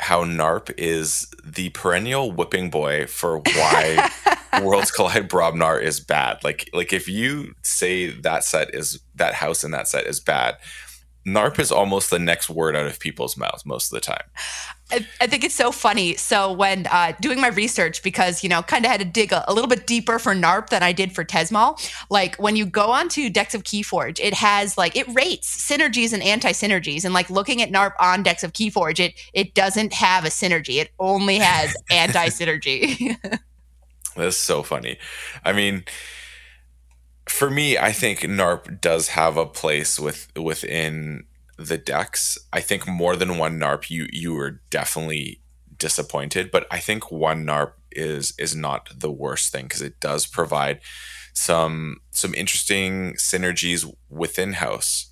how 0.01 0.25
NARP 0.25 0.73
is 0.79 1.29
the 1.45 1.69
perennial 1.71 2.33
whipping 2.33 2.71
boy 2.71 3.07
for 3.07 3.39
why 3.39 4.11
Worlds 4.63 4.91
Collide 4.91 5.29
Brobnar 5.29 5.81
is 5.81 6.01
bad. 6.01 6.43
Like 6.43 6.69
like 6.73 6.93
if 6.93 7.09
you 7.09 7.55
say 7.63 8.09
that 8.09 8.43
set 8.45 8.75
is 8.75 9.01
that 9.15 9.35
house 9.35 9.63
in 9.63 9.71
that 9.73 9.89
set 9.89 10.07
is 10.07 10.19
bad, 10.19 10.57
NARP 11.27 11.59
is 11.59 11.71
almost 11.71 12.11
the 12.11 12.19
next 12.19 12.49
word 12.49 12.75
out 12.75 12.87
of 12.87 12.99
people's 12.99 13.37
mouths 13.37 13.67
most 13.67 13.93
of 13.93 13.95
the 13.95 14.01
time. 14.01 14.25
I, 14.93 15.07
I 15.21 15.27
think 15.27 15.45
it's 15.45 15.55
so 15.55 15.73
funny. 15.73 16.17
So 16.17 16.53
when 16.53 16.87
uh, 16.91 17.13
doing 17.21 17.41
my 17.41 17.49
research, 17.49 18.03
because 18.03 18.43
you 18.43 18.49
know, 18.49 18.63
kind 18.63 18.85
of 18.85 18.91
had 18.91 19.01
to 19.01 19.07
dig 19.07 19.33
a, 19.33 19.45
a, 19.49 19.55
little 19.55 19.69
bit 19.69 19.87
deeper 19.87 20.19
for 20.19 20.35
NARP 20.35 20.71
than 20.71 20.83
I 20.83 20.93
did 20.93 21.15
for 21.15 21.25
Tezmal. 21.25 21.79
Like 22.11 22.37
when 22.37 22.57
you 22.57 22.67
go 22.67 22.91
onto 22.91 23.31
Decks 23.31 23.55
of 23.55 23.65
Keyforge, 23.65 24.19
it 24.21 24.35
has 24.35 24.77
like 24.77 24.97
it 24.97 25.07
rates 25.15 25.69
synergies 25.71 26.13
and 26.13 26.23
anti 26.23 26.53
synergies, 26.53 27.05
and 27.05 27.15
like 27.15 27.31
looking 27.31 27.63
at 27.63 27.71
NARP 27.71 27.93
on 28.01 28.23
Decks 28.23 28.43
of 28.43 28.53
Keyforge, 28.53 29.01
it 29.01 29.15
it 29.33 29.55
doesn't 29.55 29.93
have 29.93 30.25
a 30.25 30.29
synergy. 30.29 30.77
It 30.77 30.91
only 30.99 31.39
has 31.39 31.75
anti 31.91 32.27
synergy. 32.27 33.17
That's 34.17 34.37
so 34.37 34.63
funny. 34.63 34.99
I 35.45 35.53
mean 35.53 35.85
for 37.31 37.49
me, 37.49 37.79
I 37.79 37.93
think 37.93 38.21
NARP 38.21 38.81
does 38.81 39.09
have 39.09 39.37
a 39.37 39.47
place 39.47 40.01
with 40.01 40.29
within 40.37 41.25
the 41.67 41.79
decks. 41.79 42.39
I 42.53 42.61
think 42.61 42.87
more 42.89 43.17
than 43.17 43.39
one 43.39 43.59
NARP, 43.59 43.91
you 43.91 44.09
you 44.13 44.35
were 44.35 44.61
definitely 44.71 45.41
disappointed, 45.77 46.51
but 46.51 46.67
I 46.71 46.79
think 46.79 47.11
one 47.11 47.45
NARP 47.45 47.73
is 47.93 48.35
is 48.39 48.55
not 48.55 48.89
the 48.97 49.11
worst 49.11 49.53
thing 49.53 49.65
because 49.65 49.83
it 49.83 50.01
does 50.01 50.27
provide 50.27 50.81
some 51.33 51.97
some 52.11 52.35
interesting 52.35 53.15
synergies 53.15 53.91
within 54.09 54.55
house 54.55 55.11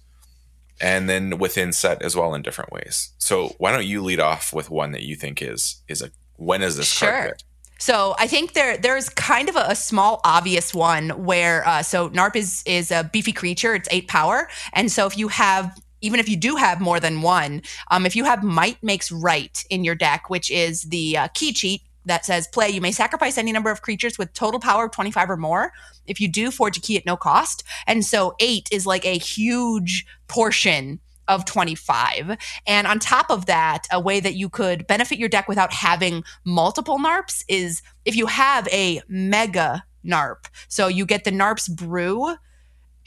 and 0.80 1.08
then 1.08 1.38
within 1.38 1.72
set 1.72 2.02
as 2.02 2.14
well 2.14 2.34
in 2.34 2.42
different 2.42 2.72
ways. 2.72 3.10
So 3.18 3.54
why 3.58 3.72
don't 3.72 3.86
you 3.86 4.02
lead 4.02 4.20
off 4.20 4.52
with 4.52 4.70
one 4.70 4.92
that 4.92 5.02
you 5.02 5.16
think 5.16 5.42
is 5.42 5.82
is 5.88 6.02
a 6.02 6.10
when 6.36 6.62
is 6.62 6.76
this 6.76 6.92
sure. 6.92 7.10
card 7.10 7.30
good? 7.30 7.42
So 7.80 8.16
I 8.18 8.26
think 8.26 8.54
there 8.54 8.76
there's 8.76 9.08
kind 9.08 9.48
of 9.48 9.56
a, 9.56 9.66
a 9.68 9.74
small 9.76 10.20
obvious 10.24 10.74
one 10.74 11.10
where 11.24 11.66
uh, 11.66 11.82
so 11.82 12.10
Narp 12.10 12.36
is 12.36 12.62
is 12.66 12.90
a 12.90 13.04
beefy 13.04 13.32
creature. 13.32 13.74
It's 13.74 13.88
eight 13.90 14.08
power, 14.08 14.48
and 14.72 14.90
so 14.90 15.06
if 15.06 15.16
you 15.16 15.28
have 15.28 15.78
even 16.00 16.20
if 16.20 16.28
you 16.28 16.36
do 16.36 16.56
have 16.56 16.80
more 16.80 17.00
than 17.00 17.22
one, 17.22 17.62
um, 17.90 18.06
if 18.06 18.14
you 18.14 18.24
have 18.24 18.42
Might 18.42 18.82
Makes 18.82 19.10
Right 19.10 19.64
in 19.70 19.84
your 19.84 19.94
deck, 19.94 20.30
which 20.30 20.50
is 20.50 20.82
the 20.82 21.16
uh, 21.16 21.28
key 21.34 21.52
cheat 21.52 21.82
that 22.04 22.24
says 22.24 22.48
play, 22.48 22.68
you 22.68 22.80
may 22.80 22.92
sacrifice 22.92 23.38
any 23.38 23.52
number 23.52 23.70
of 23.70 23.82
creatures 23.82 24.18
with 24.18 24.32
total 24.32 24.60
power 24.60 24.86
of 24.86 24.92
25 24.92 25.30
or 25.30 25.36
more. 25.36 25.72
If 26.06 26.20
you 26.20 26.28
do, 26.28 26.50
forge 26.50 26.76
a 26.76 26.80
key 26.80 26.96
at 26.96 27.06
no 27.06 27.16
cost. 27.16 27.62
And 27.86 28.04
so 28.04 28.34
eight 28.40 28.68
is 28.72 28.86
like 28.86 29.04
a 29.04 29.18
huge 29.18 30.06
portion 30.26 31.00
of 31.28 31.44
25. 31.44 32.36
And 32.66 32.86
on 32.86 32.98
top 32.98 33.30
of 33.30 33.46
that, 33.46 33.86
a 33.92 34.00
way 34.00 34.18
that 34.20 34.34
you 34.34 34.48
could 34.48 34.86
benefit 34.86 35.18
your 35.18 35.28
deck 35.28 35.46
without 35.46 35.72
having 35.72 36.24
multiple 36.44 36.98
NARPs 36.98 37.44
is 37.48 37.82
if 38.04 38.16
you 38.16 38.26
have 38.26 38.66
a 38.68 39.02
mega 39.08 39.84
NARP. 40.04 40.46
So 40.68 40.88
you 40.88 41.04
get 41.04 41.24
the 41.24 41.30
NARP's 41.30 41.68
brew 41.68 42.34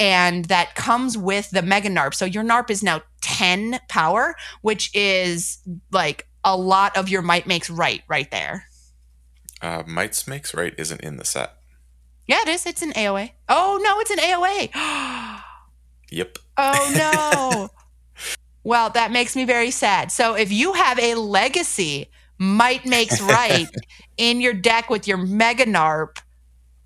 and 0.01 0.45
that 0.45 0.73
comes 0.73 1.15
with 1.15 1.51
the 1.51 1.61
mega 1.61 1.87
NARP. 1.87 2.15
So 2.15 2.25
your 2.25 2.43
NARP 2.43 2.71
is 2.71 2.81
now 2.81 3.03
10 3.21 3.79
power, 3.87 4.35
which 4.63 4.89
is 4.95 5.59
like 5.91 6.27
a 6.43 6.57
lot 6.57 6.97
of 6.97 7.07
your 7.07 7.21
might 7.21 7.45
makes 7.45 7.69
right 7.69 8.01
right 8.07 8.29
there. 8.31 8.65
Uh, 9.61 9.83
might 9.85 10.27
makes 10.27 10.55
right 10.55 10.73
isn't 10.75 11.01
in 11.01 11.17
the 11.17 11.23
set. 11.23 11.53
Yeah, 12.25 12.41
it 12.41 12.47
is. 12.47 12.65
It's 12.65 12.81
an 12.81 12.93
AOA. 12.93 13.31
Oh 13.47 13.79
no, 13.83 13.99
it's 13.99 14.09
an 14.09 14.17
AOA. 14.17 14.71
yep. 16.11 16.37
Oh 16.57 16.93
no. 16.97 17.69
Well, 18.63 18.91
that 18.91 19.11
makes 19.11 19.35
me 19.35 19.43
very 19.43 19.71
sad. 19.71 20.11
So 20.11 20.35
if 20.35 20.51
you 20.51 20.73
have 20.73 20.99
a 20.99 21.15
legacy 21.15 22.11
might 22.37 22.85
makes 22.85 23.19
right 23.21 23.67
in 24.17 24.39
your 24.39 24.53
deck 24.53 24.87
with 24.87 25.07
your 25.07 25.17
mega 25.17 25.65
narp, 25.65 26.19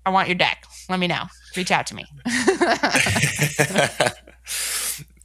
I 0.06 0.08
want 0.08 0.26
your 0.26 0.38
deck. 0.38 0.64
Let 0.88 0.98
me 0.98 1.06
know. 1.06 1.24
Reach 1.56 1.70
out 1.70 1.86
to 1.88 1.94
me. 1.94 2.04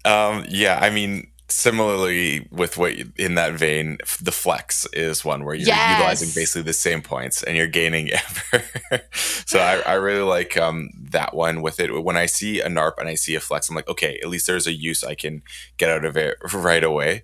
um, 0.05 0.45
yeah, 0.50 0.79
I 0.81 0.89
mean, 0.89 1.31
similarly 1.51 2.47
with 2.51 2.77
what 2.77 2.97
you, 2.97 3.11
in 3.17 3.35
that 3.35 3.53
vein 3.53 3.97
the 4.21 4.31
flex 4.31 4.85
is 4.93 5.25
one 5.25 5.43
where 5.43 5.53
you're 5.53 5.67
yes. 5.67 5.97
utilizing 5.97 6.29
basically 6.33 6.61
the 6.61 6.73
same 6.73 7.01
points 7.01 7.43
and 7.43 7.57
you're 7.57 7.67
gaining 7.67 8.09
ever 8.53 8.63
so 9.11 9.59
I, 9.59 9.81
I, 9.81 9.93
really 9.95 10.21
like 10.21 10.55
um, 10.55 10.91
that 11.09 11.35
one 11.35 11.61
with 11.61 11.81
it 11.81 12.03
when 12.03 12.15
i 12.15 12.25
see 12.25 12.61
a 12.61 12.67
narp 12.67 12.93
and 12.97 13.09
i 13.09 13.15
see 13.15 13.35
a 13.35 13.41
flex 13.41 13.69
i'm 13.69 13.75
like 13.75 13.89
okay 13.89 14.17
at 14.23 14.29
least 14.29 14.47
there's 14.47 14.65
a 14.65 14.73
use 14.73 15.03
i 15.03 15.13
can 15.13 15.41
get 15.77 15.89
out 15.89 16.05
of 16.05 16.15
it 16.15 16.38
right 16.53 16.83
away 16.83 17.23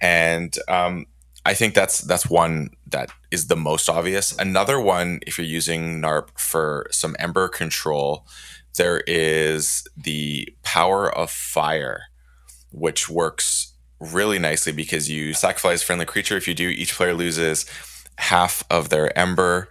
and 0.00 0.56
um, 0.66 1.06
i 1.46 1.54
think 1.54 1.74
that's 1.74 2.00
that's 2.00 2.28
one 2.28 2.70
that 2.86 3.10
is 3.30 3.46
the 3.46 3.56
most 3.56 3.88
obvious 3.88 4.36
another 4.38 4.80
one 4.80 5.20
if 5.26 5.38
you're 5.38 5.46
using 5.46 6.00
narp 6.00 6.28
for 6.38 6.86
some 6.90 7.16
ember 7.18 7.48
control 7.48 8.26
there 8.76 9.02
is 9.06 9.86
the 9.96 10.48
power 10.62 11.10
of 11.14 11.30
fire 11.30 12.04
which 12.72 13.08
works 13.08 13.74
really 14.00 14.38
nicely 14.38 14.72
because 14.72 15.10
you 15.10 15.34
sacrifice 15.34 15.82
friendly 15.82 16.06
creature. 16.06 16.36
If 16.36 16.48
you 16.48 16.54
do, 16.54 16.68
each 16.68 16.94
player 16.94 17.14
loses 17.14 17.66
half 18.18 18.64
of 18.70 18.88
their 18.88 19.16
ember, 19.18 19.68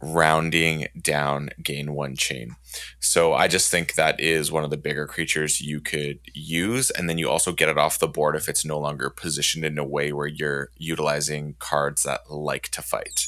rounding 0.00 0.88
down 1.00 1.50
gain 1.62 1.92
one 1.92 2.16
chain. 2.16 2.56
So 3.00 3.34
I 3.34 3.48
just 3.48 3.70
think 3.70 3.94
that 3.94 4.20
is 4.20 4.52
one 4.52 4.64
of 4.64 4.70
the 4.70 4.76
bigger 4.76 5.06
creatures 5.06 5.60
you 5.60 5.80
could 5.80 6.20
use. 6.32 6.90
And 6.90 7.08
then 7.08 7.18
you 7.18 7.28
also 7.28 7.52
get 7.52 7.68
it 7.68 7.78
off 7.78 7.98
the 7.98 8.08
board 8.08 8.36
if 8.36 8.48
it's 8.48 8.64
no 8.64 8.78
longer 8.78 9.10
positioned 9.10 9.64
in 9.64 9.78
a 9.78 9.84
way 9.84 10.12
where 10.12 10.26
you're 10.26 10.70
utilizing 10.76 11.56
cards 11.58 12.04
that 12.04 12.30
like 12.30 12.68
to 12.68 12.82
fight. 12.82 13.26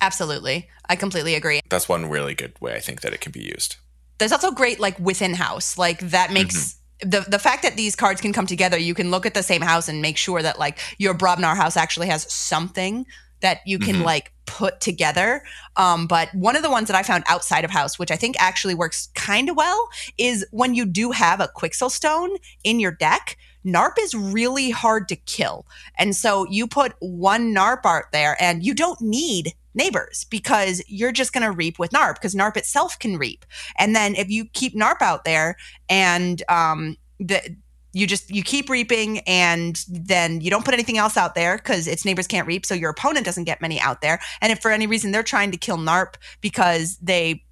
Absolutely. 0.00 0.68
I 0.88 0.96
completely 0.96 1.34
agree. 1.34 1.60
That's 1.68 1.88
one 1.88 2.08
really 2.08 2.34
good 2.34 2.54
way 2.60 2.74
I 2.74 2.80
think 2.80 3.02
that 3.02 3.12
it 3.12 3.20
can 3.20 3.32
be 3.32 3.42
used. 3.42 3.76
There's 4.18 4.32
also 4.32 4.50
great 4.50 4.80
like 4.80 4.98
within 4.98 5.34
house. 5.34 5.78
Like 5.78 6.00
that 6.00 6.32
makes 6.32 6.56
mm-hmm 6.56 6.78
the 7.02 7.24
the 7.28 7.38
fact 7.38 7.62
that 7.62 7.76
these 7.76 7.96
cards 7.96 8.20
can 8.20 8.32
come 8.32 8.46
together, 8.46 8.78
you 8.78 8.94
can 8.94 9.10
look 9.10 9.26
at 9.26 9.34
the 9.34 9.42
same 9.42 9.60
house 9.60 9.88
and 9.88 10.00
make 10.00 10.16
sure 10.16 10.40
that 10.40 10.58
like 10.58 10.78
your 10.98 11.14
Brobnar 11.14 11.56
house 11.56 11.76
actually 11.76 12.06
has 12.06 12.32
something 12.32 13.06
that 13.42 13.60
you 13.66 13.78
can 13.78 13.96
mm-hmm. 13.96 14.04
like 14.04 14.32
put 14.46 14.80
together. 14.80 15.42
Um, 15.76 16.06
but 16.06 16.34
one 16.34 16.56
of 16.56 16.62
the 16.62 16.70
ones 16.70 16.88
that 16.88 16.96
I 16.96 17.02
found 17.02 17.24
outside 17.28 17.64
of 17.64 17.70
house, 17.70 17.98
which 17.98 18.10
I 18.10 18.16
think 18.16 18.36
actually 18.38 18.74
works 18.74 19.08
kind 19.14 19.48
of 19.48 19.56
well, 19.56 19.88
is 20.18 20.46
when 20.50 20.74
you 20.74 20.86
do 20.86 21.10
have 21.10 21.40
a 21.40 21.48
Quixel 21.56 21.90
Stone 21.90 22.36
in 22.64 22.80
your 22.80 22.92
deck. 22.92 23.36
NARP 23.64 23.92
is 24.00 24.14
really 24.14 24.70
hard 24.70 25.08
to 25.08 25.16
kill. 25.16 25.66
And 25.96 26.16
so 26.16 26.46
you 26.50 26.66
put 26.66 26.94
one 26.98 27.54
NARP 27.54 27.84
art 27.84 28.06
there 28.12 28.36
and 28.40 28.64
you 28.64 28.74
don't 28.74 29.00
need 29.00 29.52
neighbors 29.74 30.24
because 30.30 30.82
you're 30.88 31.12
just 31.12 31.32
going 31.32 31.44
to 31.44 31.52
reap 31.52 31.78
with 31.78 31.92
NARP 31.92 32.14
because 32.14 32.34
NARP 32.34 32.56
itself 32.56 32.98
can 32.98 33.16
reap. 33.16 33.46
And 33.78 33.94
then 33.94 34.14
if 34.16 34.28
you 34.28 34.46
keep 34.46 34.74
NARP 34.74 35.00
out 35.00 35.24
there 35.24 35.56
and 35.88 36.42
um, 36.48 36.96
the, 37.18 37.56
you 37.92 38.06
just 38.06 38.30
you 38.30 38.42
keep 38.42 38.68
reaping 38.68 39.20
and 39.20 39.84
then 39.88 40.40
you 40.40 40.50
don't 40.50 40.64
put 40.64 40.74
anything 40.74 40.98
else 40.98 41.16
out 41.16 41.34
there 41.34 41.56
because 41.56 41.86
its 41.86 42.04
neighbors 42.04 42.26
can't 42.26 42.46
reap 42.46 42.64
so 42.64 42.74
your 42.74 42.90
opponent 42.90 43.24
doesn't 43.24 43.44
get 43.44 43.60
many 43.60 43.78
out 43.80 44.00
there 44.00 44.20
and 44.40 44.50
if 44.52 44.60
for 44.60 44.70
any 44.70 44.86
reason 44.86 45.12
they're 45.12 45.22
trying 45.22 45.50
to 45.50 45.58
kill 45.58 45.76
narp 45.76 46.14
because 46.40 46.96
they 46.98 47.44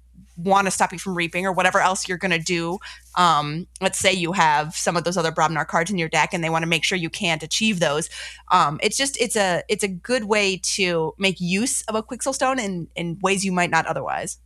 want 0.43 0.65
to 0.67 0.71
stop 0.71 0.91
you 0.91 0.99
from 0.99 1.15
reaping 1.15 1.45
or 1.45 1.51
whatever 1.51 1.79
else 1.79 2.07
you're 2.07 2.17
going 2.17 2.31
to 2.31 2.39
do. 2.39 2.79
Um, 3.15 3.67
let's 3.79 3.99
say 3.99 4.11
you 4.13 4.31
have 4.31 4.75
some 4.75 4.97
of 4.97 5.03
those 5.03 5.17
other 5.17 5.31
Brobnar 5.31 5.67
cards 5.67 5.91
in 5.91 5.97
your 5.97 6.09
deck 6.09 6.33
and 6.33 6.43
they 6.43 6.49
want 6.49 6.63
to 6.63 6.67
make 6.67 6.83
sure 6.83 6.97
you 6.97 7.09
can't 7.09 7.43
achieve 7.43 7.79
those. 7.79 8.09
Um, 8.51 8.79
it's 8.81 8.97
just 8.97 9.19
it's 9.21 9.35
a 9.35 9.63
it's 9.67 9.83
a 9.83 9.87
good 9.87 10.25
way 10.25 10.57
to 10.75 11.13
make 11.17 11.39
use 11.39 11.81
of 11.83 11.95
a 11.95 12.03
Quixel 12.03 12.33
Stone 12.33 12.59
in 12.59 12.87
in 12.95 13.19
ways 13.21 13.45
you 13.45 13.51
might 13.51 13.69
not 13.69 13.85
otherwise. 13.85 14.37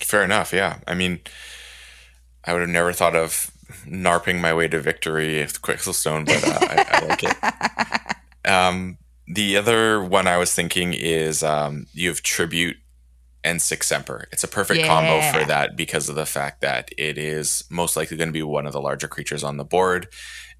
Fair 0.00 0.24
enough. 0.24 0.52
Yeah, 0.52 0.78
I 0.88 0.94
mean, 0.94 1.20
I 2.44 2.52
would 2.52 2.60
have 2.60 2.70
never 2.70 2.92
thought 2.92 3.14
of 3.14 3.50
narping 3.86 4.40
my 4.40 4.52
way 4.54 4.68
to 4.68 4.80
victory 4.80 5.40
with 5.40 5.62
Quixel 5.62 5.94
Stone, 5.94 6.24
but 6.26 6.44
uh, 6.44 6.58
I, 6.60 6.86
I, 6.88 7.06
like 7.06 7.24
it. 7.24 7.36
Um, 8.46 8.98
the 9.26 9.56
other 9.56 10.04
one 10.04 10.26
I 10.26 10.36
was 10.36 10.54
thinking 10.54 10.92
is 10.92 11.42
um, 11.42 11.86
you 11.94 12.10
have 12.10 12.20
tribute 12.20 12.76
and 13.42 13.60
Six 13.60 13.86
Semper. 13.86 14.26
It's 14.32 14.44
a 14.44 14.48
perfect 14.48 14.80
yeah. 14.80 14.86
combo 14.86 15.38
for 15.38 15.46
that 15.46 15.76
because 15.76 16.08
of 16.08 16.14
the 16.14 16.26
fact 16.26 16.60
that 16.62 16.90
it 16.96 17.18
is 17.18 17.64
most 17.70 17.96
likely 17.96 18.16
going 18.16 18.28
to 18.28 18.34
be 18.34 18.42
one 18.42 18.66
of 18.66 18.72
the 18.72 18.80
larger 18.80 19.08
creatures 19.08 19.44
on 19.44 19.58
the 19.58 19.64
board. 19.64 20.08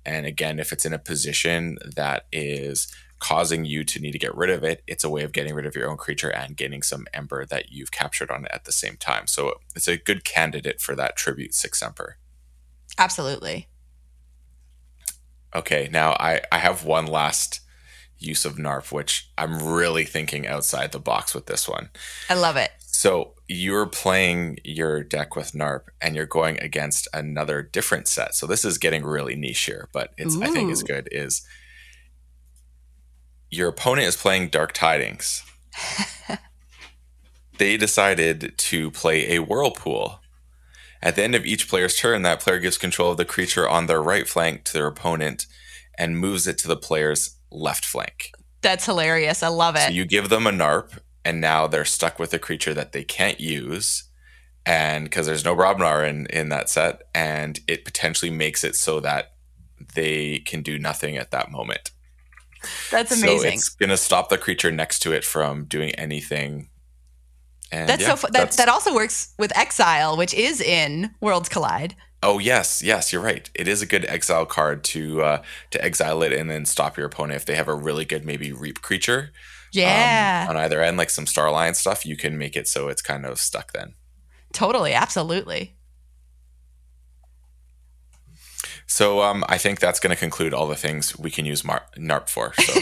And 0.06 0.26
again, 0.26 0.58
if 0.58 0.70
it's 0.73 0.84
in 0.84 0.92
a 0.92 0.99
position 0.99 1.78
that 1.96 2.26
is 2.30 2.94
causing 3.20 3.64
you 3.64 3.84
to 3.84 4.00
need 4.00 4.12
to 4.12 4.18
get 4.18 4.37
rid 4.37 4.50
of 4.50 4.62
it, 4.62 4.82
it's 4.87 5.02
a 5.02 5.08
way 5.08 5.23
of 5.23 5.32
getting 5.32 5.54
rid 5.54 5.64
of 5.64 5.75
your 5.75 5.88
own 5.88 5.96
creature 5.96 6.28
and 6.28 6.58
getting 6.58 6.82
some 6.82 7.06
ember 7.14 7.46
that 7.46 7.73
you've 7.73 7.90
captured 7.90 8.30
on 8.30 8.44
it 8.44 8.50
at 8.52 8.64
the 8.64 8.73
same 8.73 8.96
time. 8.96 9.26
So 9.26 9.54
it's 9.75 9.88
a 9.88 9.96
good 9.96 10.25
candidate 10.25 10.80
for 10.80 10.94
that 10.94 11.16
tribute 11.16 11.54
six 11.54 11.80
Semper. 11.80 12.18
Absolutely. 12.98 13.68
Okay, 15.54 15.88
now 15.92 16.12
I, 16.12 16.40
I 16.50 16.58
have 16.58 16.84
one 16.84 17.06
last 17.06 17.60
use 18.18 18.44
of 18.44 18.56
NARP, 18.56 18.90
which 18.92 19.30
I'm 19.38 19.62
really 19.62 20.04
thinking 20.04 20.46
outside 20.46 20.92
the 20.92 20.98
box 20.98 21.34
with 21.34 21.46
this 21.46 21.68
one. 21.68 21.90
I 22.28 22.34
love 22.34 22.56
it. 22.56 22.70
So 22.78 23.34
you're 23.48 23.86
playing 23.86 24.58
your 24.64 25.02
deck 25.02 25.36
with 25.36 25.52
NARP 25.52 25.82
and 26.00 26.16
you're 26.16 26.26
going 26.26 26.58
against 26.60 27.06
another 27.12 27.62
different 27.62 28.08
set. 28.08 28.34
So 28.34 28.46
this 28.46 28.64
is 28.64 28.78
getting 28.78 29.04
really 29.04 29.36
niche 29.36 29.64
here, 29.64 29.88
but 29.92 30.12
it's 30.16 30.36
I 30.40 30.46
think 30.46 30.70
is 30.70 30.82
good 30.82 31.08
is 31.12 31.46
your 33.50 33.68
opponent 33.68 34.08
is 34.08 34.16
playing 34.16 34.48
Dark 34.48 34.72
Tidings. 34.72 35.44
they 37.58 37.76
decided 37.76 38.54
to 38.56 38.90
play 38.90 39.36
a 39.36 39.40
whirlpool. 39.40 40.20
At 41.04 41.16
the 41.16 41.23
end 41.23 41.34
of 41.34 41.44
each 41.44 41.68
player's 41.68 41.96
turn, 41.96 42.23
that 42.23 42.40
player 42.40 42.58
gives 42.58 42.78
control 42.78 43.11
of 43.11 43.18
the 43.18 43.26
creature 43.26 43.68
on 43.68 43.87
their 43.87 44.02
right 44.02 44.26
flank 44.26 44.64
to 44.64 44.73
their 44.73 44.87
opponent 44.87 45.46
and 45.99 46.18
moves 46.18 46.46
it 46.46 46.56
to 46.58 46.68
the 46.68 46.78
player's 46.78 47.37
left 47.50 47.84
flank. 47.84 48.32
That's 48.62 48.87
hilarious. 48.87 49.42
I 49.42 49.49
love 49.49 49.76
it. 49.76 49.82
So 49.82 49.90
you 49.90 50.06
give 50.06 50.30
them 50.30 50.46
a 50.46 50.50
NARP, 50.50 50.99
and 51.23 51.42
now 51.42 51.66
they're 51.66 51.84
stuck 51.84 52.18
with 52.18 52.32
a 52.32 52.38
creature 52.38 52.73
that 52.73 52.92
they 52.92 53.04
can't 53.04 53.38
use, 53.38 54.04
and 54.64 55.04
because 55.04 55.26
there's 55.26 55.44
no 55.44 55.54
Brobnar 55.54 56.08
in 56.08 56.26
in 56.26 56.49
that 56.49 56.70
set, 56.70 57.02
and 57.14 57.61
it 57.68 57.84
potentially 57.84 58.30
makes 58.30 58.64
it 58.64 58.75
so 58.75 58.99
that 59.00 59.32
they 59.94 60.38
can 60.38 60.62
do 60.62 60.78
nothing 60.78 61.18
at 61.18 61.30
that 61.32 61.50
moment. 61.50 61.90
That's 62.90 63.12
amazing. 63.12 63.50
So 63.50 63.54
it's 63.54 63.68
gonna 63.68 63.99
stop 63.99 64.30
the 64.30 64.38
creature 64.38 64.73
next 64.73 65.00
to 65.00 65.12
it 65.12 65.25
from 65.25 65.66
doing 65.66 65.90
anything. 65.96 66.70
And 67.75 67.88
that's 67.88 68.02
yeah, 68.02 68.14
so. 68.14 68.16
Fu- 68.16 68.33
that 68.33 68.52
that 68.52 68.69
also 68.69 68.95
works 68.95 69.35
with 69.38 69.57
Exile, 69.57 70.16
which 70.16 70.33
is 70.33 70.61
in 70.61 71.11
Worlds 71.21 71.49
Collide. 71.49 71.95
Oh 72.23 72.38
yes, 72.38 72.83
yes, 72.83 73.12
you're 73.12 73.21
right. 73.23 73.50
It 73.54 73.69
is 73.69 73.83
a 73.83 73.87
good 73.87 74.04
exile 74.07 74.47
card 74.47 74.83
to 74.85 75.23
uh, 75.23 75.43
to 75.73 75.85
exile 75.85 76.23
it 76.23 76.33
and 76.33 76.49
then 76.49 76.64
stop 76.66 76.97
your 76.97 77.07
opponent 77.07 77.37
if 77.37 77.45
they 77.47 77.57
have 77.57 77.69
a 77.69 77.75
really 77.75 78.04
good 78.04 78.25
maybe 78.25 78.52
reap 78.52 78.81
creature. 78.81 79.21
um, 79.21 79.31
Yeah, 79.73 80.47
on 80.49 80.57
either 80.57 80.81
end, 80.81 80.97
like 80.97 81.11
some 81.11 81.26
Starline 81.26 81.75
stuff, 81.75 82.07
you 82.07 82.16
can 82.16 82.38
make 82.38 82.57
it 82.57 82.69
so 82.69 82.88
it's 82.88 83.02
kind 83.02 83.26
of 83.26 83.38
stuck 83.38 83.73
then. 83.73 83.95
totally, 84.52 84.95
absolutely. 84.95 85.75
So 88.86 89.22
um, 89.22 89.44
I 89.48 89.58
think 89.58 89.80
that's 89.80 89.98
going 89.98 90.14
to 90.14 90.18
conclude 90.18 90.52
all 90.52 90.66
the 90.68 90.76
things 90.76 91.18
we 91.18 91.30
can 91.30 91.46
use 91.46 91.64
Mar- 91.64 91.86
NARP 91.96 92.28
for. 92.28 92.52
So 92.54 92.72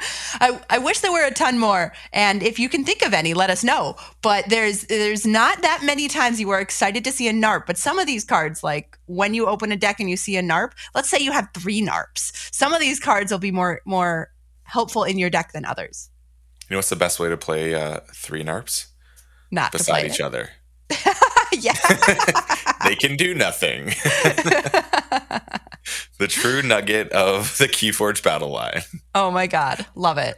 I, 0.40 0.60
I 0.70 0.78
wish 0.78 1.00
there 1.00 1.12
were 1.12 1.24
a 1.24 1.30
ton 1.30 1.58
more, 1.58 1.92
and 2.12 2.42
if 2.42 2.58
you 2.58 2.68
can 2.68 2.84
think 2.84 3.04
of 3.04 3.12
any, 3.12 3.34
let 3.34 3.50
us 3.50 3.62
know. 3.62 3.96
But 4.22 4.48
there's 4.48 4.82
there's 4.84 5.26
not 5.26 5.62
that 5.62 5.82
many 5.84 6.08
times 6.08 6.40
you 6.40 6.48
were 6.48 6.58
excited 6.58 7.04
to 7.04 7.12
see 7.12 7.28
a 7.28 7.32
NARP, 7.32 7.66
but 7.66 7.76
some 7.76 7.98
of 7.98 8.06
these 8.06 8.24
cards, 8.24 8.64
like 8.64 8.98
when 9.06 9.34
you 9.34 9.46
open 9.46 9.72
a 9.72 9.76
deck 9.76 10.00
and 10.00 10.08
you 10.08 10.16
see 10.16 10.36
a 10.36 10.42
NARP, 10.42 10.72
let's 10.94 11.10
say 11.10 11.18
you 11.18 11.32
have 11.32 11.48
three 11.54 11.82
NARPs, 11.82 12.54
some 12.54 12.72
of 12.72 12.80
these 12.80 12.98
cards 12.98 13.30
will 13.30 13.38
be 13.38 13.52
more 13.52 13.80
more 13.84 14.30
helpful 14.64 15.04
in 15.04 15.18
your 15.18 15.30
deck 15.30 15.52
than 15.52 15.64
others. 15.64 16.10
you 16.68 16.74
know 16.74 16.78
what's 16.78 16.90
the 16.90 16.96
best 16.96 17.18
way 17.20 17.28
to 17.28 17.36
play 17.36 17.74
uh, 17.74 18.00
three 18.12 18.42
NARPs 18.44 18.86
Not 19.50 19.72
beside 19.72 20.06
each 20.06 20.20
other? 20.20 20.50
yeah. 21.58 21.74
they 22.84 22.94
can 22.94 23.16
do 23.16 23.34
nothing. 23.34 23.86
the 26.18 26.26
true 26.28 26.62
nugget 26.62 27.10
of 27.12 27.56
the 27.58 27.66
Keyforge 27.66 28.22
battle 28.22 28.50
line. 28.50 28.82
Oh 29.14 29.30
my 29.30 29.46
god, 29.46 29.86
love 29.94 30.18
it. 30.18 30.36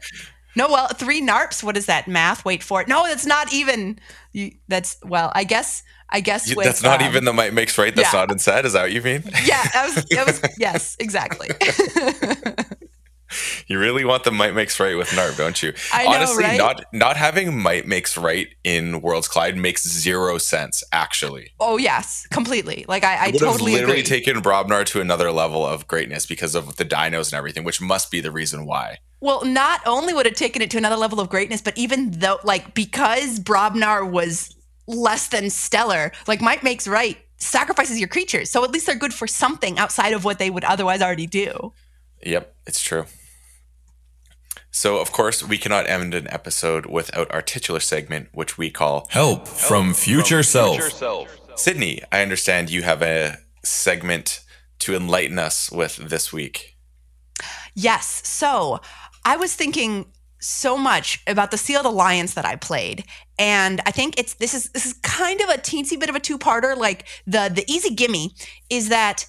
No, 0.56 0.68
well, 0.68 0.88
three 0.88 1.22
narps. 1.22 1.62
What 1.62 1.76
is 1.76 1.86
that 1.86 2.08
math? 2.08 2.44
Wait 2.44 2.62
for 2.62 2.82
it. 2.82 2.88
No, 2.88 3.06
that's 3.06 3.26
not 3.26 3.52
even. 3.52 3.98
You, 4.32 4.52
that's 4.68 4.96
well, 5.04 5.32
I 5.34 5.44
guess. 5.44 5.82
I 6.12 6.18
guess 6.18 6.52
with, 6.56 6.64
that's 6.64 6.82
not 6.82 7.02
um, 7.02 7.08
even 7.08 7.24
the 7.24 7.32
might 7.32 7.54
makes 7.54 7.78
right. 7.78 7.94
That's 7.94 8.12
yeah. 8.12 8.20
not 8.20 8.32
in 8.32 8.40
set. 8.40 8.66
Is 8.66 8.72
that 8.72 8.82
what 8.82 8.92
you 8.92 9.00
mean? 9.00 9.22
Yeah, 9.44 9.62
that 9.72 9.92
was. 9.94 10.04
That 10.06 10.26
was 10.26 10.42
yes, 10.58 10.96
exactly. 10.98 11.50
You 13.66 13.78
really 13.78 14.04
want 14.04 14.24
the 14.24 14.32
might 14.32 14.54
makes 14.54 14.80
right 14.80 14.96
with 14.96 15.10
NARP, 15.10 15.36
don't 15.36 15.62
you? 15.62 15.72
I 15.92 16.04
know, 16.04 16.10
Honestly, 16.10 16.44
right? 16.44 16.58
not 16.58 16.84
not 16.92 17.16
having 17.16 17.56
might 17.56 17.86
makes 17.86 18.16
right 18.16 18.48
in 18.64 19.00
Worlds 19.00 19.28
Collide 19.28 19.56
makes 19.56 19.86
zero 19.86 20.38
sense. 20.38 20.82
Actually, 20.92 21.52
oh 21.60 21.76
yes, 21.76 22.26
completely. 22.30 22.84
Like 22.88 23.04
I, 23.04 23.14
I 23.14 23.26
it 23.26 23.34
would 23.34 23.42
have 23.42 23.52
totally 23.52 23.72
literally 23.72 24.00
agree. 24.00 24.02
taken 24.02 24.42
Brobnar 24.42 24.84
to 24.86 25.00
another 25.00 25.30
level 25.30 25.64
of 25.64 25.86
greatness 25.86 26.26
because 26.26 26.54
of 26.54 26.76
the 26.76 26.84
dinos 26.84 27.30
and 27.32 27.34
everything, 27.38 27.62
which 27.64 27.80
must 27.80 28.10
be 28.10 28.20
the 28.20 28.32
reason 28.32 28.66
why. 28.66 28.98
well, 29.20 29.44
not 29.44 29.80
only 29.86 30.12
would 30.12 30.26
it 30.26 30.36
taken 30.36 30.62
it 30.62 30.70
to 30.72 30.78
another 30.78 30.96
level 30.96 31.20
of 31.20 31.28
greatness, 31.28 31.60
but 31.62 31.76
even 31.78 32.10
though, 32.10 32.38
like, 32.42 32.74
because 32.74 33.38
Brobnar 33.38 34.10
was 34.10 34.56
less 34.86 35.28
than 35.28 35.50
stellar, 35.50 36.10
like 36.26 36.40
might 36.40 36.62
makes 36.62 36.88
right 36.88 37.18
sacrifices 37.36 37.98
your 37.98 38.08
creatures, 38.08 38.50
so 38.50 38.64
at 38.64 38.70
least 38.70 38.86
they're 38.86 38.96
good 38.96 39.14
for 39.14 39.26
something 39.26 39.78
outside 39.78 40.12
of 40.12 40.24
what 40.24 40.38
they 40.38 40.50
would 40.50 40.64
otherwise 40.64 41.00
already 41.00 41.26
do. 41.26 41.72
Yep, 42.24 42.54
it's 42.66 42.82
true. 42.82 43.06
So, 44.70 44.98
of 44.98 45.10
course, 45.12 45.42
we 45.42 45.58
cannot 45.58 45.88
end 45.88 46.14
an 46.14 46.28
episode 46.30 46.86
without 46.86 47.30
our 47.32 47.42
titular 47.42 47.80
segment, 47.80 48.28
which 48.32 48.56
we 48.56 48.70
call 48.70 49.06
Help 49.10 49.48
from 49.48 49.94
future 49.94 50.42
self. 50.42 50.80
Sydney. 51.56 52.00
I 52.10 52.22
understand 52.22 52.70
you 52.70 52.82
have 52.82 53.02
a 53.02 53.38
segment 53.64 54.42
to 54.80 54.94
enlighten 54.94 55.38
us 55.38 55.70
with 55.70 55.96
this 55.96 56.32
week. 56.32 56.76
Yes. 57.74 58.26
So 58.26 58.80
I 59.24 59.36
was 59.36 59.54
thinking 59.54 60.06
so 60.40 60.76
much 60.76 61.22
about 61.26 61.50
the 61.50 61.58
Sealed 61.58 61.84
Alliance 61.84 62.34
that 62.34 62.46
I 62.46 62.56
played. 62.56 63.04
And 63.38 63.80
I 63.84 63.90
think 63.90 64.18
it's 64.18 64.34
this 64.34 64.54
is 64.54 64.70
this 64.70 64.86
is 64.86 64.94
kind 65.02 65.40
of 65.40 65.50
a 65.50 65.58
teensy 65.58 66.00
bit 66.00 66.08
of 66.08 66.16
a 66.16 66.20
two-parter. 66.20 66.76
Like 66.76 67.06
the 67.26 67.50
the 67.54 67.64
easy 67.68 67.94
gimme 67.94 68.34
is 68.70 68.88
that 68.88 69.26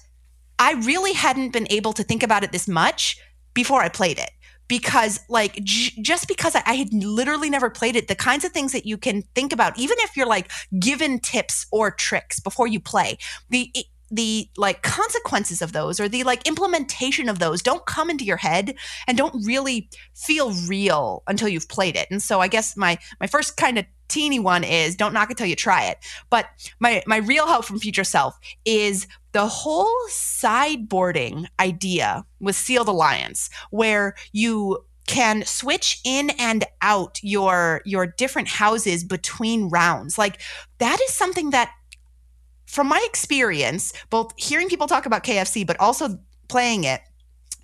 I 0.58 0.72
really 0.74 1.12
hadn't 1.12 1.52
been 1.52 1.66
able 1.70 1.92
to 1.94 2.02
think 2.02 2.22
about 2.22 2.44
it 2.44 2.52
this 2.52 2.66
much 2.66 3.18
before 3.52 3.82
I 3.82 3.88
played 3.88 4.18
it. 4.18 4.30
Because, 4.72 5.20
like, 5.28 5.62
j- 5.64 6.00
just 6.00 6.26
because 6.26 6.56
I, 6.56 6.62
I 6.64 6.74
had 6.76 6.94
literally 6.94 7.50
never 7.50 7.68
played 7.68 7.94
it, 7.94 8.08
the 8.08 8.14
kinds 8.14 8.42
of 8.42 8.52
things 8.52 8.72
that 8.72 8.86
you 8.86 8.96
can 8.96 9.20
think 9.34 9.52
about, 9.52 9.78
even 9.78 9.98
if 10.00 10.16
you're 10.16 10.26
like 10.26 10.50
given 10.80 11.20
tips 11.20 11.66
or 11.70 11.90
tricks 11.90 12.40
before 12.40 12.66
you 12.66 12.80
play, 12.80 13.18
the 13.50 13.70
the 14.10 14.48
like 14.56 14.82
consequences 14.82 15.60
of 15.60 15.72
those 15.72 16.00
or 16.00 16.08
the 16.08 16.24
like 16.24 16.46
implementation 16.48 17.28
of 17.28 17.38
those 17.38 17.60
don't 17.60 17.84
come 17.84 18.08
into 18.08 18.24
your 18.24 18.38
head 18.38 18.74
and 19.06 19.18
don't 19.18 19.44
really 19.44 19.90
feel 20.14 20.54
real 20.66 21.22
until 21.26 21.48
you've 21.48 21.68
played 21.68 21.96
it. 21.96 22.08
And 22.10 22.22
so 22.22 22.40
I 22.40 22.48
guess 22.48 22.74
my 22.74 22.96
my 23.20 23.26
first 23.26 23.58
kind 23.58 23.76
of 23.78 23.84
teeny 24.12 24.38
one 24.38 24.64
is 24.64 24.94
don't 24.94 25.12
knock 25.12 25.30
it 25.30 25.36
till 25.36 25.46
you 25.46 25.56
try 25.56 25.84
it. 25.84 25.98
But 26.30 26.46
my 26.80 27.02
my 27.06 27.18
real 27.18 27.46
help 27.46 27.64
from 27.64 27.78
future 27.78 28.04
self 28.04 28.38
is 28.64 29.06
the 29.32 29.46
whole 29.46 29.94
sideboarding 30.08 31.46
idea 31.58 32.24
with 32.40 32.54
Sealed 32.54 32.88
Alliance, 32.88 33.48
where 33.70 34.14
you 34.32 34.84
can 35.06 35.44
switch 35.44 36.00
in 36.04 36.30
and 36.38 36.64
out 36.80 37.18
your 37.22 37.82
your 37.84 38.06
different 38.06 38.48
houses 38.48 39.02
between 39.04 39.68
rounds. 39.68 40.18
Like 40.18 40.40
that 40.78 41.00
is 41.00 41.12
something 41.12 41.50
that 41.50 41.70
from 42.66 42.88
my 42.88 43.04
experience, 43.04 43.92
both 44.10 44.32
hearing 44.36 44.68
people 44.68 44.86
talk 44.86 45.06
about 45.06 45.24
KFC 45.24 45.66
but 45.66 45.78
also 45.80 46.18
playing 46.48 46.84
it, 46.84 47.00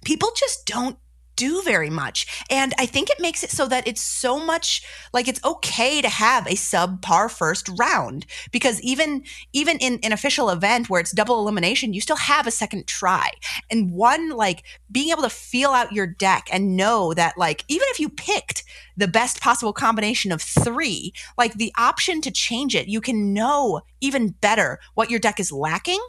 people 0.05 0.31
just 0.37 0.67
don't 0.67 0.99
do 1.39 1.63
very 1.63 1.89
much. 1.89 2.45
And 2.51 2.75
I 2.79 2.85
think 2.85 3.09
it 3.09 3.21
makes 3.21 3.45
it 3.45 3.51
so 3.51 3.67
that 3.69 3.87
it's 3.87 4.03
so 4.03 4.45
much 4.45 4.83
like 5.13 5.29
it's 5.29 5.43
okay 5.45 6.03
to 6.03 6.09
have 6.09 6.47
a 6.47 6.51
subpar 6.51 7.31
first 7.31 7.71
round 7.79 8.27
because 8.51 8.81
even 8.83 9.23
even 9.53 9.79
in 9.79 10.01
an 10.03 10.13
official 10.13 10.51
event 10.51 10.91
where 10.91 11.01
it's 11.01 11.13
double 11.13 11.39
elimination, 11.39 11.95
you 11.95 12.01
still 12.01 12.17
have 12.17 12.47
a 12.47 12.51
second 12.51 12.87
try. 12.89 13.31
And 13.71 13.93
one 13.93 14.31
like 14.31 14.65
being 14.91 15.11
able 15.11 15.23
to 15.23 15.31
feel 15.31 15.71
out 15.71 15.93
your 15.93 16.07
deck 16.07 16.49
and 16.53 16.77
know 16.77 17.15
that 17.15 17.39
like 17.39 17.65
even 17.69 17.87
if 17.91 18.01
you 18.01 18.09
picked 18.09 18.65
the 18.99 19.09
best 19.09 19.41
possible 19.41 19.73
combination 19.73 20.33
of 20.33 20.43
3, 20.43 21.13
like 21.39 21.55
the 21.55 21.73
option 21.79 22.21
to 22.21 22.31
change 22.31 22.75
it, 22.75 22.89
you 22.89 23.01
can 23.01 23.33
know 23.33 23.81
even 24.01 24.31
better 24.41 24.81
what 24.95 25.09
your 25.09 25.21
deck 25.21 25.39
is 25.41 25.53
lacking. 25.53 26.01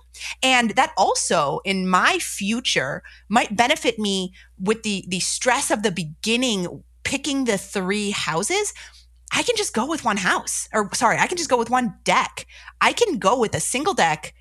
And 0.44 0.72
that 0.72 0.92
also 0.98 1.62
in 1.64 1.88
my 1.88 2.18
future 2.20 3.04
might 3.30 3.56
benefit 3.56 4.00
me 4.00 4.34
with 4.60 4.84
the 4.84 5.06
the 5.08 5.20
stress 5.20 5.72
of 5.72 5.84
the 5.84 5.92
beginning 5.92 6.84
picking 7.04 7.46
the 7.46 7.58
three 7.58 8.12
houses 8.12 8.74
i 9.32 9.42
can 9.42 9.56
just 9.56 9.74
go 9.74 9.88
with 9.88 10.04
one 10.04 10.18
house 10.18 10.68
or 10.74 10.94
sorry 10.94 11.18
i 11.18 11.28
can 11.28 11.38
just 11.38 11.50
go 11.50 11.58
with 11.58 11.70
one 11.70 11.96
deck 12.04 12.46
i 12.82 12.92
can 12.92 13.18
go 13.18 13.40
with 13.40 13.56
a 13.56 13.60
single 13.60 13.94
deck 13.94 14.34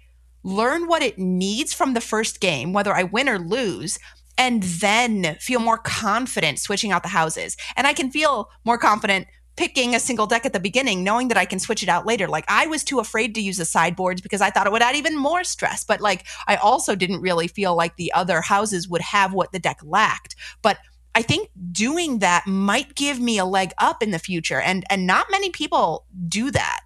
learn 0.42 0.86
what 0.86 1.02
it 1.02 1.18
needs 1.18 1.72
from 1.72 1.94
the 1.94 2.00
first 2.00 2.40
game 2.40 2.72
whether 2.72 2.92
i 2.92 3.04
win 3.04 3.28
or 3.28 3.38
lose 3.38 3.98
and 4.38 4.62
then 4.62 5.36
feel 5.40 5.60
more 5.60 5.78
confident 5.78 6.58
switching 6.58 6.92
out 6.92 7.02
the 7.02 7.08
houses 7.08 7.56
and 7.76 7.86
i 7.86 7.92
can 7.92 8.10
feel 8.10 8.50
more 8.64 8.78
confident 8.78 9.26
picking 9.56 9.92
a 9.92 9.98
single 10.00 10.26
deck 10.26 10.46
at 10.46 10.52
the 10.52 10.60
beginning 10.60 11.02
knowing 11.04 11.28
that 11.28 11.36
i 11.36 11.44
can 11.44 11.58
switch 11.58 11.82
it 11.82 11.88
out 11.88 12.06
later 12.06 12.28
like 12.28 12.44
i 12.48 12.66
was 12.66 12.84
too 12.84 13.00
afraid 13.00 13.34
to 13.34 13.40
use 13.40 13.56
the 13.56 13.64
sideboards 13.64 14.20
because 14.20 14.40
i 14.40 14.50
thought 14.50 14.66
it 14.66 14.72
would 14.72 14.82
add 14.82 14.96
even 14.96 15.16
more 15.16 15.44
stress 15.44 15.84
but 15.84 16.00
like 16.00 16.24
I 16.46 16.56
also 16.56 16.94
didn't 16.94 17.20
really 17.20 17.48
feel 17.48 17.76
like 17.76 17.96
the 17.96 18.12
other 18.12 18.40
houses 18.40 18.88
would 18.88 19.02
have 19.02 19.32
what 19.32 19.52
the 19.52 19.58
deck 19.58 19.80
lacked. 19.82 20.36
But 20.62 20.78
I 21.14 21.22
think 21.22 21.50
doing 21.72 22.20
that 22.20 22.46
might 22.46 22.94
give 22.94 23.20
me 23.20 23.38
a 23.38 23.44
leg 23.44 23.72
up 23.78 24.02
in 24.02 24.10
the 24.10 24.18
future, 24.18 24.60
and 24.60 24.84
and 24.88 25.06
not 25.06 25.26
many 25.30 25.50
people 25.50 26.06
do 26.28 26.50
that. 26.50 26.80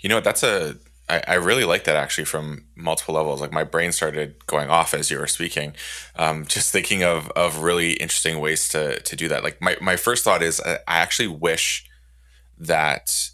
You 0.00 0.08
know 0.08 0.16
what? 0.16 0.24
That's 0.24 0.42
a. 0.42 0.76
I, 1.08 1.22
I 1.28 1.34
really 1.34 1.64
like 1.64 1.84
that 1.84 1.96
actually 1.96 2.24
from 2.24 2.66
multiple 2.74 3.14
levels. 3.14 3.40
Like 3.40 3.52
my 3.52 3.64
brain 3.64 3.92
started 3.92 4.46
going 4.46 4.70
off 4.70 4.94
as 4.94 5.10
you 5.10 5.18
were 5.18 5.26
speaking, 5.26 5.74
um, 6.16 6.46
just 6.46 6.72
thinking 6.72 7.02
of 7.02 7.28
of 7.30 7.58
really 7.62 7.94
interesting 7.94 8.40
ways 8.40 8.68
to 8.70 9.00
to 9.00 9.16
do 9.16 9.28
that. 9.28 9.42
Like 9.42 9.60
my 9.60 9.76
my 9.80 9.96
first 9.96 10.24
thought 10.24 10.42
is 10.42 10.60
I, 10.60 10.74
I 10.88 10.98
actually 10.98 11.28
wish 11.28 11.84
that 12.58 13.30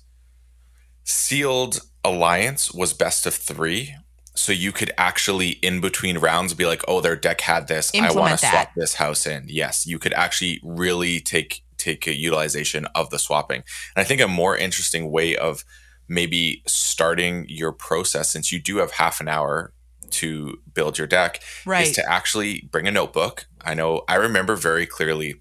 sealed 1.05 1.81
alliance 2.05 2.73
was 2.73 2.93
best 2.93 3.27
of 3.27 3.35
three. 3.35 3.95
So 4.35 4.53
you 4.53 4.71
could 4.71 4.93
actually, 4.97 5.51
in 5.63 5.81
between 5.81 6.19
rounds, 6.19 6.55
be 6.55 6.65
like, 6.65 6.83
"Oh, 6.87 7.01
their 7.01 7.17
deck 7.17 7.41
had 7.41 7.67
this. 7.67 7.91
I 7.95 8.13
want 8.13 8.39
to 8.39 8.47
swap 8.47 8.71
this 8.77 8.95
house 8.95 9.27
in." 9.27 9.47
Yes, 9.49 9.85
you 9.85 9.99
could 9.99 10.13
actually 10.13 10.61
really 10.63 11.19
take 11.19 11.65
take 11.77 12.07
a 12.07 12.15
utilization 12.15 12.87
of 12.95 13.11
the 13.11 13.19
swapping. 13.19 13.63
And 13.97 14.03
I 14.03 14.05
think 14.05 14.21
a 14.21 14.29
more 14.29 14.57
interesting 14.57 15.11
way 15.11 15.37
of 15.37 15.65
maybe 16.09 16.63
starting 16.67 17.45
your 17.49 17.73
process, 17.73 18.31
since 18.31 18.51
you 18.53 18.59
do 18.61 18.79
have 18.79 18.93
half 18.93 19.21
an 19.21 19.29
hour 19.29 19.73
to 20.11 20.59
build 20.73 20.97
your 20.99 21.07
deck, 21.07 21.41
Right. 21.67 21.87
is 21.89 21.95
to 21.97 22.11
actually 22.11 22.69
bring 22.73 22.89
a 22.89 22.91
notebook. 22.91 23.47
I 23.65 23.75
know 23.75 24.03
I 24.09 24.15
remember 24.15 24.57
very 24.57 24.87
clearly 24.87 25.35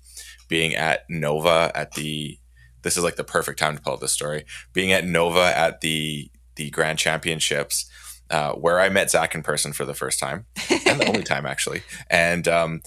being 0.49 0.75
at 0.75 1.05
Nova 1.09 1.71
at 1.75 1.93
the 1.93 2.39
this 2.83 2.95
is 2.95 3.03
like 3.03 3.15
the 3.17 3.23
perfect 3.23 3.59
time 3.59 3.75
to 3.75 3.83
tell 3.83 3.97
this 3.97 4.11
story. 4.13 4.45
Being 4.73 4.91
at 4.93 5.05
Nova 5.05 5.57
at 5.57 5.81
the 5.81 6.29
the 6.55 6.69
Grand 6.69 6.97
Championships, 6.99 7.89
uh, 8.29 8.53
where 8.53 8.79
I 8.79 8.89
met 8.89 9.11
Zach 9.11 9.35
in 9.35 9.43
person 9.43 9.73
for 9.73 9.85
the 9.85 9.93
first 9.93 10.19
time 10.19 10.45
and 10.85 10.99
the 10.99 11.05
only 11.07 11.23
time 11.33 11.45
actually, 11.45 11.81
and 12.09 12.47
um, 12.47 12.81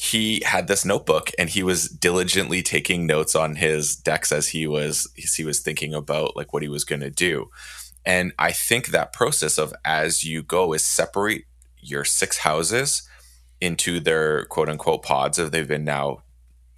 he 0.00 0.40
had 0.46 0.68
this 0.68 0.84
notebook 0.84 1.32
and 1.40 1.50
he 1.50 1.64
was 1.64 1.88
diligently 1.88 2.62
taking 2.62 3.04
notes 3.04 3.34
on 3.34 3.56
his 3.56 3.96
decks 3.96 4.30
as 4.30 4.46
he 4.46 4.64
was 4.64 5.10
as 5.20 5.34
he 5.34 5.42
was 5.42 5.58
thinking 5.58 5.92
about 5.92 6.36
like 6.36 6.52
what 6.52 6.62
he 6.62 6.68
was 6.68 6.84
going 6.84 7.00
to 7.00 7.10
do. 7.10 7.50
And 8.06 8.32
I 8.38 8.52
think 8.52 8.88
that 8.88 9.12
process 9.12 9.58
of 9.58 9.74
as 9.84 10.22
you 10.22 10.44
go 10.44 10.72
is 10.72 10.84
separate 10.84 11.46
your 11.80 12.04
six 12.04 12.38
houses 12.38 13.02
into 13.60 13.98
their 13.98 14.44
quote 14.44 14.68
unquote 14.68 15.02
pods 15.02 15.36
if 15.36 15.50
they've 15.50 15.66
been 15.66 15.84
now 15.84 16.22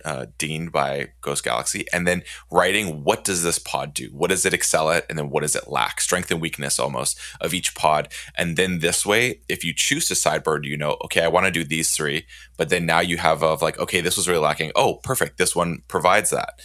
uh, 0.04 0.26
deemed 0.38 0.72
by 0.72 1.08
Ghost 1.20 1.44
Galaxy, 1.44 1.86
and 1.92 2.06
then 2.06 2.22
writing 2.50 3.04
what 3.04 3.24
does 3.24 3.42
this 3.42 3.58
pod 3.58 3.94
do? 3.94 4.08
What 4.12 4.30
does 4.30 4.44
it 4.46 4.54
excel 4.54 4.90
at? 4.90 5.06
And 5.08 5.18
then 5.18 5.30
what 5.30 5.42
does 5.42 5.56
it 5.56 5.68
lack? 5.68 6.00
Strength 6.00 6.30
and 6.30 6.40
weakness 6.40 6.78
almost 6.78 7.18
of 7.40 7.54
each 7.54 7.74
pod. 7.74 8.08
And 8.36 8.56
then 8.56 8.78
this 8.78 9.04
way, 9.04 9.40
if 9.48 9.64
you 9.64 9.72
choose 9.74 10.08
to 10.08 10.14
sideboard, 10.14 10.64
you 10.64 10.76
know, 10.76 10.96
okay, 11.04 11.22
I 11.22 11.28
want 11.28 11.46
to 11.46 11.52
do 11.52 11.64
these 11.64 11.90
three, 11.90 12.26
but 12.56 12.68
then 12.68 12.86
now 12.86 13.00
you 13.00 13.16
have 13.18 13.42
of 13.42 13.62
like, 13.62 13.78
okay, 13.78 14.00
this 14.00 14.16
was 14.16 14.28
really 14.28 14.40
lacking. 14.40 14.72
Oh, 14.74 14.94
perfect. 14.94 15.38
This 15.38 15.56
one 15.56 15.82
provides 15.88 16.30
that. 16.30 16.60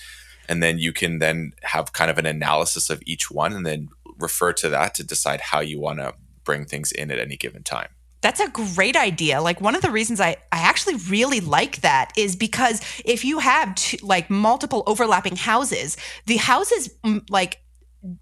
And 0.48 0.62
then 0.62 0.78
you 0.78 0.93
can 0.93 1.19
then 1.19 1.54
have 1.63 1.93
kind 1.93 2.12
of 2.12 2.17
an 2.17 2.26
analysis 2.26 2.89
of 2.89 3.02
each 3.06 3.32
one 3.32 3.54
and 3.54 3.65
then 3.65 3.89
refer 4.17 4.54
to 4.54 4.69
that 4.69 4.93
to 4.95 5.04
decide 5.04 5.41
how 5.41 5.60
you 5.60 5.80
want 5.80 6.00
to 6.00 6.13
bring 6.43 6.65
things 6.65 6.91
in 6.91 7.12
at 7.12 7.19
any 7.19 7.36
given 7.36 7.63
time. 7.63 7.89
That's 8.26 8.40
a 8.40 8.50
great 8.50 8.96
idea. 8.96 9.40
Like 9.40 9.62
one 9.62 9.76
of 9.76 9.84
the 9.84 9.92
reasons 9.92 10.20
I, 10.20 10.38
I 10.52 10.64
actually 10.64 10.96
really 10.96 11.42
like 11.42 11.82
that 11.82 12.12
is 12.18 12.36
because 12.36 12.82
if 13.06 13.24
you 13.24 13.38
have 13.38 13.76
two, 13.76 13.98
like 14.02 14.32
multiple 14.32 14.82
overlapping 14.88 15.36
houses, 15.36 15.96
the 16.26 16.38
houses 16.38 16.90
mm, 17.06 17.24
like 17.30 17.62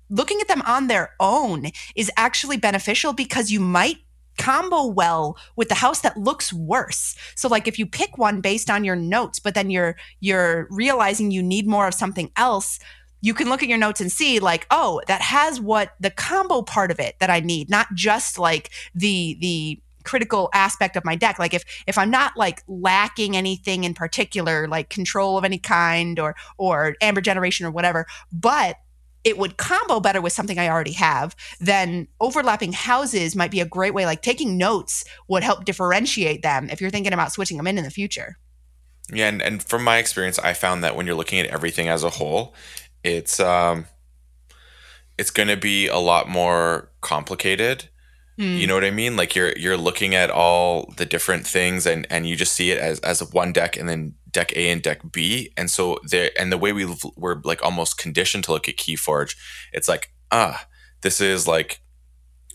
looking 0.09 0.41
at 0.41 0.49
them 0.49 0.61
on 0.63 0.87
their 0.87 1.13
own 1.21 1.67
is 1.95 2.11
actually 2.17 2.57
beneficial 2.57 3.13
because 3.13 3.49
you 3.49 3.61
might 3.61 3.99
combo 4.37 4.87
well 4.87 5.37
with 5.55 5.69
the 5.69 5.75
house 5.75 6.01
that 6.01 6.17
looks 6.17 6.51
worse. 6.51 7.15
So 7.35 7.47
like 7.47 7.69
if 7.69 7.79
you 7.79 7.85
pick 7.85 8.17
one 8.17 8.41
based 8.41 8.69
on 8.69 8.83
your 8.83 8.97
notes 8.97 9.39
but 9.39 9.55
then 9.55 9.69
you're 9.69 9.95
you're 10.19 10.67
realizing 10.69 11.31
you 11.31 11.41
need 11.41 11.65
more 11.65 11.87
of 11.87 11.93
something 11.93 12.29
else, 12.35 12.77
you 13.21 13.33
can 13.33 13.47
look 13.47 13.63
at 13.63 13.69
your 13.69 13.77
notes 13.77 14.01
and 14.01 14.11
see 14.11 14.41
like, 14.41 14.67
oh, 14.69 15.01
that 15.07 15.21
has 15.21 15.61
what 15.61 15.93
the 16.01 16.11
combo 16.11 16.61
part 16.61 16.91
of 16.91 16.99
it 16.99 17.15
that 17.21 17.29
I 17.29 17.39
need, 17.39 17.69
not 17.69 17.87
just 17.95 18.37
like 18.37 18.69
the 18.93 19.37
the 19.39 19.79
critical 20.03 20.49
aspect 20.53 20.95
of 20.95 21.05
my 21.05 21.15
deck. 21.15 21.39
Like 21.39 21.53
if 21.53 21.63
if 21.87 21.97
i'm 21.97 22.09
not 22.09 22.35
like 22.37 22.63
lacking 22.67 23.35
anything 23.35 23.83
in 23.83 23.93
particular 23.93 24.67
like 24.67 24.89
control 24.89 25.37
of 25.37 25.43
any 25.43 25.57
kind 25.57 26.19
or 26.19 26.35
or 26.57 26.95
amber 27.01 27.21
generation 27.21 27.65
or 27.65 27.71
whatever 27.71 28.05
but 28.31 28.77
it 29.23 29.37
would 29.37 29.57
combo 29.57 29.99
better 29.99 30.21
with 30.21 30.33
something 30.33 30.59
i 30.59 30.67
already 30.67 30.91
have 30.91 31.35
then 31.59 32.07
overlapping 32.19 32.73
houses 32.73 33.35
might 33.35 33.51
be 33.51 33.59
a 33.59 33.65
great 33.65 33.93
way. 33.93 34.05
Like 34.05 34.21
taking 34.21 34.57
notes 34.57 35.05
would 35.27 35.43
help 35.43 35.65
differentiate 35.65 36.41
them 36.41 36.69
if 36.69 36.81
you're 36.81 36.89
thinking 36.89 37.13
about 37.13 37.31
switching 37.31 37.57
them 37.57 37.67
in 37.67 37.77
in 37.77 37.83
the 37.83 37.89
future. 37.89 38.37
Yeah, 39.11 39.27
and, 39.27 39.41
and 39.41 39.61
from 39.61 39.83
my 39.83 39.97
experience, 39.97 40.39
I 40.39 40.53
found 40.53 40.83
that 40.83 40.95
when 40.95 41.05
you're 41.05 41.15
looking 41.15 41.39
at 41.39 41.47
everything 41.47 41.87
as 41.87 42.03
a 42.03 42.09
whole, 42.09 42.55
it's 43.03 43.39
um, 43.39 43.85
it's 45.17 45.31
going 45.31 45.49
to 45.49 45.57
be 45.57 45.87
a 45.87 45.97
lot 45.97 46.29
more 46.29 46.89
complicated. 47.01 47.89
Mm. 48.37 48.59
You 48.59 48.67
know 48.67 48.73
what 48.73 48.83
I 48.83 48.91
mean? 48.91 49.15
Like 49.15 49.35
you're 49.35 49.55
you're 49.57 49.77
looking 49.77 50.15
at 50.15 50.31
all 50.31 50.91
the 50.97 51.05
different 51.05 51.45
things, 51.45 51.85
and 51.85 52.07
and 52.09 52.27
you 52.27 52.35
just 52.35 52.53
see 52.53 52.71
it 52.71 52.79
as 52.79 52.99
as 53.01 53.21
one 53.31 53.53
deck, 53.53 53.77
and 53.77 53.87
then 53.87 54.15
deck 54.31 54.51
A 54.55 54.71
and 54.71 54.81
deck 54.81 55.01
B, 55.11 55.51
and 55.55 55.69
so 55.69 55.99
there 56.03 56.31
and 56.37 56.51
the 56.51 56.57
way 56.57 56.73
we 56.73 56.91
we're 57.15 57.39
like 57.43 57.63
almost 57.63 57.97
conditioned 57.97 58.43
to 58.45 58.51
look 58.51 58.67
at 58.67 58.77
KeyForge, 58.77 59.35
it's 59.71 59.87
like 59.87 60.11
ah, 60.31 60.65
this 61.01 61.21
is 61.21 61.47
like 61.47 61.81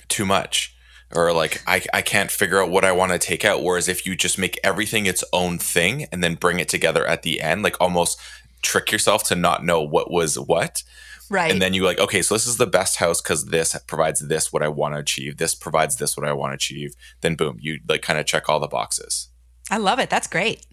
too 0.09 0.27
much 0.27 0.75
or 1.15 1.33
like 1.33 1.63
I, 1.67 1.83
I 1.93 2.03
can't 2.03 2.31
figure 2.31 2.63
out 2.63 2.71
what 2.71 2.85
I 2.85 2.93
want 2.93 3.13
to 3.13 3.19
take 3.19 3.45
out. 3.45 3.63
Whereas 3.63 3.89
if 3.89 4.07
you 4.07 4.15
just 4.15 4.39
make 4.39 4.59
everything 4.63 5.07
its 5.07 5.25
own 5.33 5.59
thing 5.59 6.07
and 6.13 6.23
then 6.23 6.35
bring 6.35 6.61
it 6.61 6.69
together 6.69 7.07
at 7.07 7.23
the 7.23 7.41
end, 7.41 7.63
like 7.63 7.81
almost 7.81 8.21
trick 8.63 8.93
yourself 8.93 9.25
to 9.25 9.37
not 9.37 9.65
know 9.65 9.81
what 9.81 10.11
was 10.11 10.39
what. 10.39 10.83
Right 11.31 11.51
And 11.51 11.61
then 11.63 11.75
you 11.75 11.85
like, 11.85 11.99
okay, 11.99 12.23
so 12.23 12.35
this 12.35 12.47
is 12.47 12.57
the 12.57 12.67
best 12.67 12.97
house 12.97 13.21
because 13.21 13.47
this 13.47 13.77
provides 13.87 14.21
this 14.21 14.53
what 14.53 14.63
I 14.63 14.69
want 14.69 14.95
to 14.95 14.99
achieve. 15.01 15.37
This 15.37 15.55
provides 15.55 15.97
this 15.97 16.17
what 16.17 16.27
I 16.29 16.33
want 16.33 16.53
to 16.53 16.55
achieve. 16.57 16.95
Then 17.21 17.35
boom, 17.37 17.59
you 17.61 17.81
like 17.89 18.03
kind 18.03 18.19
of 18.19 18.27
check 18.27 18.49
all 18.49 18.61
the 18.61 18.69
boxes. 18.69 19.29
i 19.71 19.77
love 19.77 19.99
it 19.99 20.09
that's 20.11 20.27
great 20.27 20.65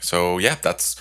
So 0.00 0.38
yeah, 0.38 0.56
that's 0.62 0.96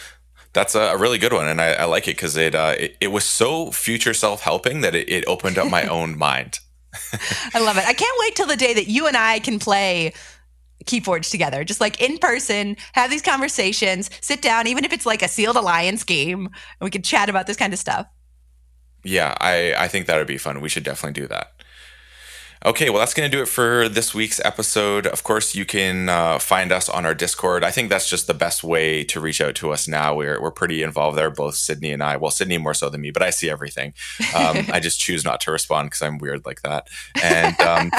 that's 0.53 0.73
a 0.75 0.97
really 0.97 1.19
good 1.19 1.33
one, 1.33 1.47
and 1.47 1.61
I, 1.61 1.73
I 1.73 1.83
like 1.85 2.07
it 2.07 2.15
because 2.15 2.35
it, 2.35 2.55
uh, 2.55 2.73
it 2.77 2.97
it 2.99 3.07
was 3.09 3.23
so 3.25 3.71
future 3.71 4.13
self 4.13 4.41
helping 4.41 4.81
that 4.81 4.95
it, 4.95 5.07
it 5.09 5.23
opened 5.27 5.57
up 5.57 5.69
my 5.69 5.83
own 5.97 6.17
mind. 6.17 6.59
I 7.53 7.59
love 7.59 7.77
it. 7.77 7.85
I 7.87 7.93
can't 7.93 8.17
wait 8.19 8.35
till 8.35 8.47
the 8.47 8.55
day 8.55 8.73
that 8.73 8.87
you 8.87 9.05
and 9.07 9.15
I 9.15 9.39
can 9.39 9.59
play 9.59 10.13
Keyforge 10.87 11.29
together, 11.29 11.63
just 11.63 11.81
like 11.81 12.01
in 12.01 12.17
person, 12.17 12.77
have 12.93 13.09
these 13.09 13.21
conversations, 13.21 14.09
sit 14.21 14.41
down, 14.41 14.67
even 14.67 14.85
if 14.85 14.93
it's 14.93 15.05
like 15.05 15.21
a 15.21 15.27
sealed 15.27 15.55
alliance 15.55 16.03
game, 16.03 16.45
and 16.47 16.81
we 16.81 16.89
can 16.89 17.01
chat 17.01 17.29
about 17.29 17.47
this 17.47 17.57
kind 17.57 17.73
of 17.73 17.79
stuff. 17.79 18.07
Yeah, 19.03 19.35
I, 19.39 19.73
I 19.77 19.87
think 19.87 20.07
that 20.07 20.17
would 20.17 20.27
be 20.27 20.37
fun. 20.37 20.59
We 20.61 20.69
should 20.69 20.83
definitely 20.83 21.21
do 21.21 21.27
that. 21.27 21.53
Okay, 22.65 22.89
well, 22.89 22.99
that's 22.99 23.13
going 23.13 23.29
to 23.29 23.37
do 23.37 23.41
it 23.41 23.47
for 23.47 23.87
this 23.87 24.15
week's 24.15 24.41
episode. 24.43 25.05
Of 25.05 25.23
course, 25.23 25.53
you 25.53 25.63
can 25.63 26.09
uh, 26.09 26.39
find 26.39 26.71
us 26.71 26.89
on 26.89 27.05
our 27.05 27.13
Discord. 27.13 27.63
I 27.63 27.69
think 27.69 27.89
that's 27.89 28.09
just 28.09 28.25
the 28.25 28.33
best 28.33 28.63
way 28.63 29.03
to 29.05 29.19
reach 29.19 29.39
out 29.39 29.53
to 29.55 29.71
us 29.71 29.87
now. 29.87 30.15
We're, 30.15 30.41
we're 30.41 30.51
pretty 30.51 30.81
involved 30.81 31.17
there, 31.17 31.29
both 31.29 31.55
Sydney 31.55 31.91
and 31.91 32.01
I. 32.01 32.17
Well, 32.17 32.31
Sydney 32.31 32.57
more 32.57 32.73
so 32.73 32.89
than 32.89 33.01
me, 33.01 33.11
but 33.11 33.21
I 33.21 33.29
see 33.29 33.49
everything. 33.49 33.93
Um, 34.35 34.65
I 34.73 34.79
just 34.79 34.99
choose 34.99 35.23
not 35.23 35.39
to 35.41 35.51
respond 35.51 35.91
because 35.91 36.01
I'm 36.01 36.17
weird 36.17 36.45
like 36.45 36.63
that. 36.63 36.87
And 37.23 37.59
um, 37.61 37.91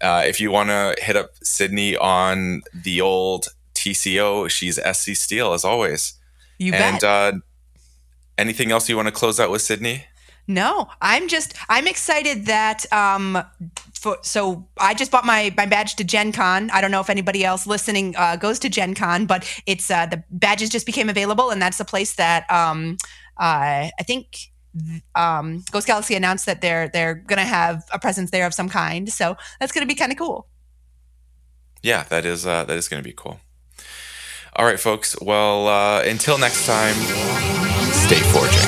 uh, 0.00 0.22
if 0.26 0.40
you 0.40 0.50
want 0.50 0.70
to 0.70 0.94
hit 0.98 1.16
up 1.16 1.30
Sydney 1.42 1.96
on 1.96 2.62
the 2.72 3.00
old 3.00 3.48
TCO, 3.74 4.48
she's 4.50 4.76
SC 4.76 5.14
Steel 5.14 5.52
as 5.52 5.64
always. 5.64 6.14
You 6.58 6.72
and 6.74 7.00
bet. 7.00 7.04
uh, 7.04 7.38
anything 8.36 8.70
else 8.70 8.88
you 8.88 8.96
want 8.96 9.08
to 9.08 9.12
close 9.12 9.40
out 9.40 9.50
with, 9.50 9.62
Sydney? 9.62 10.04
no, 10.50 10.88
I'm 11.00 11.28
just 11.28 11.54
I'm 11.68 11.86
excited 11.86 12.46
that 12.46 12.84
um 12.92 13.42
for 13.94 14.18
so 14.22 14.66
I 14.78 14.94
just 14.94 15.12
bought 15.12 15.24
my 15.24 15.54
my 15.56 15.64
badge 15.64 15.94
to 15.96 16.04
Gen 16.04 16.32
Con. 16.32 16.70
I 16.70 16.80
don't 16.80 16.90
know 16.90 17.00
if 17.00 17.08
anybody 17.08 17.44
else 17.44 17.66
listening 17.66 18.14
uh, 18.16 18.36
goes 18.36 18.58
to 18.60 18.68
Gen 18.68 18.94
Con, 18.94 19.26
but 19.26 19.48
it's 19.66 19.90
uh, 19.90 20.06
the 20.06 20.24
badges 20.30 20.68
just 20.68 20.86
became 20.86 21.08
available, 21.08 21.50
and 21.50 21.62
that's 21.62 21.78
a 21.78 21.84
place 21.84 22.14
that 22.16 22.50
um 22.50 22.96
uh, 23.36 23.88
I 23.98 24.02
think 24.04 24.49
um, 25.14 25.64
Ghost 25.72 25.86
Galaxy 25.86 26.14
announced 26.14 26.46
that 26.46 26.60
they're 26.60 26.88
they're 26.88 27.14
gonna 27.14 27.44
have 27.44 27.84
a 27.92 27.98
presence 27.98 28.30
there 28.30 28.46
of 28.46 28.54
some 28.54 28.68
kind. 28.68 29.10
So 29.12 29.36
that's 29.58 29.72
gonna 29.72 29.86
be 29.86 29.94
kind 29.94 30.12
of 30.12 30.18
cool. 30.18 30.46
yeah 31.82 32.04
that 32.10 32.24
is 32.26 32.46
uh, 32.46 32.64
that 32.64 32.76
is 32.76 32.88
to 33.02 33.02
be 33.02 33.14
cool 33.16 33.40
all 34.56 34.66
right 34.66 34.78
folks 34.80 35.16
well 35.22 35.66
uh, 35.68 36.02
until 36.02 36.36
next 36.38 36.66
time 36.66 36.94
stay 37.92 38.20
forging 38.32 38.59